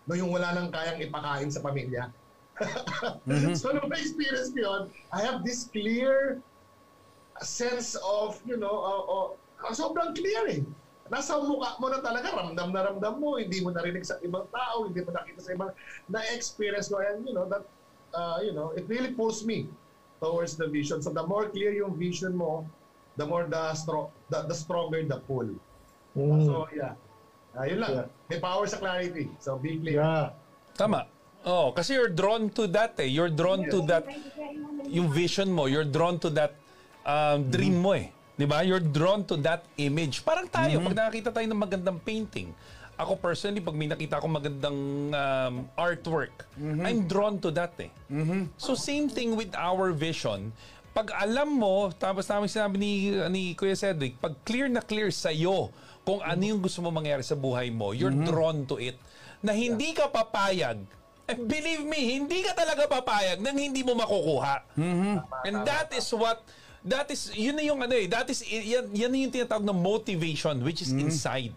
No 0.07 0.15
yung 0.15 0.31
wala 0.31 0.55
nang 0.55 0.71
kayang 0.71 1.03
ipakain 1.03 1.51
sa 1.51 1.59
pamilya. 1.59 2.09
so 3.59 3.69
nung 3.69 3.91
na-experience 3.91 4.49
ko 4.55 4.59
yun, 4.65 4.81
I 5.13 5.21
have 5.21 5.45
this 5.45 5.69
clear 5.69 6.41
sense 7.41 7.95
of, 7.99 8.39
you 8.45 8.57
know, 8.57 8.71
uh, 8.71 9.03
uh, 9.65 9.73
sobrang 9.73 10.15
clear 10.15 10.47
eh. 10.47 10.61
Nasa 11.07 11.39
mukha 11.39 11.79
mo 11.79 11.87
na 11.87 12.03
talaga, 12.03 12.35
ramdam 12.35 12.69
na 12.75 12.81
ramdam 12.83 13.15
mo, 13.19 13.39
hindi 13.39 13.63
mo 13.63 13.71
narinig 13.71 14.03
sa 14.03 14.19
ibang 14.19 14.43
tao, 14.51 14.85
hindi 14.85 14.99
mo 15.05 15.15
nakita 15.15 15.39
sa 15.39 15.51
ibang, 15.55 15.71
na-experience 16.11 16.91
ko, 16.91 16.99
and 16.99 17.23
you 17.23 17.31
know, 17.31 17.47
that, 17.47 17.63
uh, 18.11 18.43
you 18.43 18.51
know, 18.51 18.75
it 18.75 18.83
really 18.91 19.15
pulls 19.15 19.47
me 19.47 19.71
towards 20.19 20.57
the 20.57 20.67
vision. 20.67 21.01
So 21.01 21.13
the 21.13 21.23
more 21.23 21.47
clear 21.47 21.71
yung 21.71 21.95
vision 21.95 22.35
mo, 22.35 22.67
the 23.15 23.25
more 23.25 23.45
the, 23.45 23.71
stro- 23.73 24.11
the, 24.29 24.43
the 24.49 24.55
stronger 24.55 25.03
the 25.03 25.21
pull. 25.23 25.47
Mm. 26.17 26.45
So 26.45 26.67
yeah, 26.75 26.93
uh, 27.57 27.63
yun 27.63 27.79
lang. 27.79 27.93
Yeah. 27.93 28.05
May 28.29 28.39
power 28.39 28.65
sa 28.67 28.77
clarity. 28.77 29.29
So 29.39 29.57
be 29.57 29.77
clear. 29.77 30.01
Yeah. 30.01 30.33
Tama. 30.75 31.07
Oh, 31.45 31.71
kasi 31.71 31.93
you're 31.93 32.11
drawn 32.11 32.49
to 32.57 32.67
that 32.73 32.99
eh. 32.99 33.07
You're 33.07 33.31
drawn 33.31 33.69
to 33.69 33.79
that 33.87 34.03
yung 34.89 35.11
vision 35.11 35.51
mo, 35.51 35.65
you're 35.67 35.87
drawn 35.87 36.19
to 36.19 36.29
that 36.31 36.55
um, 37.07 37.39
dream 37.47 37.79
mo 37.79 37.95
eh. 37.95 38.11
'Di 38.35 38.45
ba? 38.45 38.61
You're 38.61 38.83
drawn 38.83 39.23
to 39.31 39.39
that 39.41 39.63
image. 39.79 40.21
Parang 40.21 40.45
tayo 40.51 40.83
pag 40.83 40.93
nakakita 40.93 41.31
tayo 41.31 41.47
ng 41.47 41.57
magandang 41.57 41.97
painting. 42.03 42.51
Ako 42.97 43.13
personally, 43.17 43.61
pag 43.61 43.77
may 43.77 43.85
nakita 43.85 44.17
akong 44.17 44.33
magandang 44.33 45.13
um, 45.13 45.53
artwork, 45.77 46.49
I'm 46.57 47.05
drawn 47.05 47.37
to 47.45 47.53
that 47.53 47.77
eh. 47.77 47.93
So 48.57 48.73
same 48.73 49.07
thing 49.07 49.37
with 49.37 49.53
our 49.53 49.93
vision. 49.93 50.49
Pag 50.97 51.13
alam 51.13 51.61
mo, 51.61 51.93
tapos 51.93 52.25
namin 52.25 52.49
sinabi 52.49 52.75
ni, 52.81 53.13
ni 53.29 53.43
Kuya 53.53 53.77
Cedric, 53.77 54.17
pag 54.17 54.33
clear 54.41 54.65
na 54.65 54.81
clear 54.81 55.13
sa'yo 55.13 55.69
kung 56.01 56.25
ano 56.25 56.41
yung 56.41 56.57
gusto 56.57 56.81
mo 56.81 56.89
mangyari 56.89 57.21
sa 57.21 57.37
buhay 57.37 57.69
mo, 57.69 57.93
you're 57.93 58.09
drawn 58.25 58.65
to 58.65 58.81
it. 58.81 58.97
Na 59.45 59.53
hindi 59.53 59.93
ka 59.93 60.09
papayag 60.09 60.81
And 61.27 61.43
believe 61.43 61.83
me, 61.83 62.15
hindi 62.15 62.39
ka 62.39 62.55
talaga 62.55 62.87
papayag 62.87 63.43
nang 63.43 63.59
hindi 63.59 63.83
mo 63.83 63.91
makukuha. 63.99 64.63
And 65.43 65.67
that 65.67 65.91
is 65.91 66.07
what 66.15 66.39
that 66.87 67.11
is 67.11 67.29
yun 67.35 67.55
na 67.55 67.63
yung 67.63 67.79
ano 67.83 67.93
eh 67.95 68.07
that 68.07 68.27
is 68.31 68.41
yan, 68.47 68.89
yan 68.95 69.11
na 69.11 69.17
yung 69.27 69.31
tinatawag 69.31 69.63
na 69.67 69.75
motivation 69.75 70.63
which 70.63 70.81
is 70.81 70.91
inside 70.95 71.51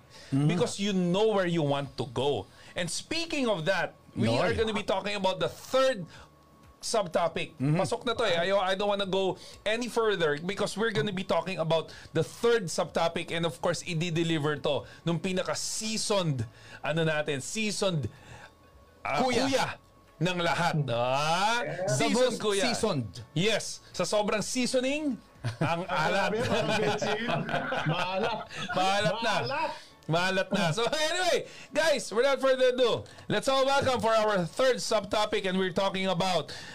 because 0.47 0.79
you 0.79 0.93
know 0.93 1.31
where 1.35 1.47
you 1.47 1.63
want 1.63 1.91
to 1.99 2.07
go 2.15 2.47
and 2.75 2.91
speaking 2.91 3.47
of 3.47 3.65
that 3.65 3.95
we 4.15 4.27
Noy. 4.27 4.43
are 4.43 4.53
going 4.55 4.67
to 4.67 4.75
be 4.75 4.83
talking 4.83 5.15
about 5.15 5.39
the 5.39 5.49
third 5.49 6.03
subtopic. 6.81 7.53
Pasok 7.61 8.09
na 8.09 8.17
to 8.17 8.25
eh. 8.25 8.49
Ayaw, 8.49 8.59
I 8.59 8.75
don't 8.75 8.89
wanna 8.89 9.07
go 9.07 9.37
any 9.65 9.87
further 9.89 10.41
because 10.41 10.77
we're 10.77 10.91
gonna 10.91 11.13
be 11.13 11.25
talking 11.25 11.61
about 11.61 11.93
the 12.17 12.25
third 12.25 12.73
subtopic 12.73 13.31
and 13.31 13.45
of 13.45 13.61
course, 13.61 13.85
i-deliver 13.85 14.57
to 14.65 14.89
nung 15.05 15.21
pinaka-seasoned, 15.21 16.49
ano 16.81 17.05
natin, 17.05 17.45
seasoned 17.45 18.09
ah, 19.05 19.21
Kuya. 19.21 19.45
kuya. 19.47 19.67
Ng 20.21 20.39
lahat. 20.39 20.77
Ah, 20.93 21.65
seasoned 21.89 22.37
most 22.37 22.41
kuya. 22.45 22.63
seasoned. 22.69 23.09
Yes. 23.33 23.81
Sa 23.97 24.05
sobrang 24.05 24.45
seasoning, 24.45 25.17
ang 25.65 25.89
alat. 26.05 26.37
Maalat. 27.89 28.39
Maalat 28.77 29.17
na. 29.25 29.35
Maalat. 29.41 29.71
Maalat 30.11 30.49
na. 30.53 30.75
So 30.75 30.85
anyway, 30.85 31.47
guys, 31.73 32.13
without 32.13 32.37
further 32.43 32.75
ado, 32.75 33.05
let's 33.29 33.49
all 33.49 33.65
welcome 33.65 34.01
for 34.03 34.11
our 34.13 34.45
third 34.45 34.77
subtopic 34.77 35.47
and 35.49 35.57
we're 35.57 35.73
talking 35.73 36.07
about 36.11 36.53